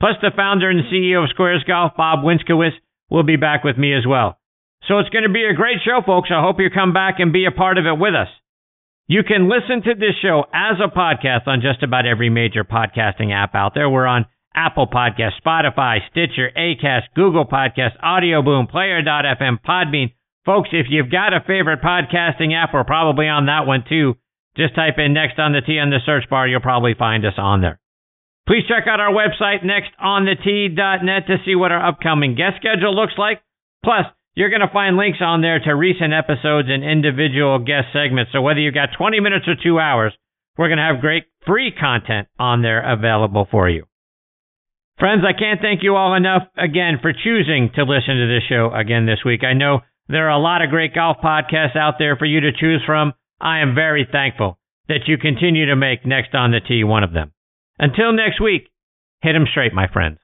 Plus, 0.00 0.16
the 0.22 0.32
founder 0.34 0.70
and 0.70 0.80
CEO 0.90 1.22
of 1.22 1.30
Squares 1.30 1.62
Golf, 1.64 1.92
Bob 1.96 2.24
Winskowitz, 2.24 2.80
will 3.10 3.24
be 3.24 3.36
back 3.36 3.62
with 3.62 3.76
me 3.76 3.94
as 3.94 4.06
well. 4.08 4.39
So 4.88 4.98
it's 4.98 5.10
going 5.10 5.24
to 5.24 5.32
be 5.32 5.44
a 5.44 5.54
great 5.54 5.78
show, 5.84 6.00
folks. 6.04 6.30
I 6.32 6.42
hope 6.42 6.56
you 6.58 6.70
come 6.70 6.92
back 6.92 7.16
and 7.18 7.32
be 7.32 7.46
a 7.46 7.50
part 7.50 7.78
of 7.78 7.86
it 7.86 7.98
with 7.98 8.14
us. 8.14 8.28
You 9.06 9.22
can 9.22 9.48
listen 9.48 9.82
to 9.82 9.94
this 9.94 10.14
show 10.22 10.44
as 10.54 10.76
a 10.78 10.94
podcast 10.94 11.46
on 11.46 11.60
just 11.60 11.82
about 11.82 12.06
every 12.06 12.30
major 12.30 12.64
podcasting 12.64 13.32
app 13.32 13.54
out 13.54 13.74
there. 13.74 13.90
We're 13.90 14.06
on 14.06 14.26
Apple 14.54 14.86
Podcast, 14.86 15.32
Spotify, 15.44 15.98
Stitcher, 16.10 16.50
Acast, 16.56 17.12
Google 17.14 17.44
Podcast, 17.44 18.00
Audio 18.02 18.42
Boom, 18.42 18.66
Player.fm, 18.66 19.58
Podbean, 19.66 20.10
Folks, 20.46 20.70
if 20.72 20.86
you've 20.88 21.10
got 21.10 21.34
a 21.34 21.44
favorite 21.46 21.82
podcasting 21.82 22.56
app, 22.56 22.72
we're 22.72 22.84
probably 22.84 23.28
on 23.28 23.46
that 23.46 23.66
one 23.66 23.84
too. 23.86 24.16
Just 24.56 24.74
type 24.74 24.94
in 24.98 25.12
Next 25.12 25.38
on 25.38 25.52
the 25.52 25.60
Tee 25.60 25.78
on 25.78 25.90
the 25.90 26.00
search 26.04 26.28
bar. 26.30 26.48
You'll 26.48 26.60
probably 26.60 26.94
find 26.98 27.24
us 27.26 27.36
on 27.36 27.60
there. 27.60 27.78
Please 28.48 28.64
check 28.66 28.88
out 28.88 29.00
our 29.00 29.12
website, 29.12 29.62
nextonthetee.net, 29.62 31.26
to 31.26 31.36
see 31.44 31.54
what 31.54 31.72
our 31.72 31.86
upcoming 31.86 32.34
guest 32.34 32.56
schedule 32.56 32.96
looks 32.96 33.12
like. 33.18 33.42
Plus, 33.84 34.06
you're 34.34 34.50
going 34.50 34.60
to 34.60 34.72
find 34.72 34.96
links 34.96 35.18
on 35.20 35.40
there 35.40 35.58
to 35.58 35.72
recent 35.74 36.12
episodes 36.12 36.68
and 36.70 36.84
individual 36.84 37.58
guest 37.58 37.88
segments. 37.92 38.32
So 38.32 38.42
whether 38.42 38.60
you've 38.60 38.74
got 38.74 38.90
20 38.96 39.20
minutes 39.20 39.46
or 39.48 39.54
two 39.60 39.78
hours, 39.78 40.12
we're 40.56 40.68
going 40.68 40.78
to 40.78 40.84
have 40.84 41.00
great 41.00 41.24
free 41.46 41.72
content 41.72 42.28
on 42.38 42.62
there 42.62 42.80
available 42.80 43.46
for 43.50 43.68
you. 43.68 43.84
Friends, 44.98 45.22
I 45.26 45.32
can't 45.32 45.60
thank 45.60 45.82
you 45.82 45.96
all 45.96 46.14
enough 46.14 46.42
again 46.58 46.98
for 47.00 47.12
choosing 47.12 47.70
to 47.74 47.84
listen 47.84 48.20
to 48.20 48.28
this 48.28 48.44
show 48.48 48.70
again 48.70 49.06
this 49.06 49.24
week. 49.24 49.42
I 49.42 49.54
know 49.54 49.80
there 50.08 50.28
are 50.28 50.38
a 50.38 50.42
lot 50.42 50.62
of 50.62 50.70
great 50.70 50.94
golf 50.94 51.16
podcasts 51.24 51.76
out 51.76 51.94
there 51.98 52.16
for 52.16 52.26
you 52.26 52.40
to 52.40 52.52
choose 52.52 52.82
from. 52.84 53.14
I 53.40 53.60
am 53.60 53.74
very 53.74 54.06
thankful 54.10 54.58
that 54.88 55.06
you 55.06 55.16
continue 55.16 55.66
to 55.66 55.76
make 55.76 56.04
Next 56.04 56.34
on 56.34 56.50
the 56.50 56.60
Tee 56.60 56.84
one 56.84 57.02
of 57.02 57.12
them. 57.12 57.32
Until 57.78 58.12
next 58.12 58.40
week, 58.40 58.68
hit 59.22 59.34
'em 59.34 59.46
straight, 59.46 59.72
my 59.72 59.86
friends. 59.86 60.19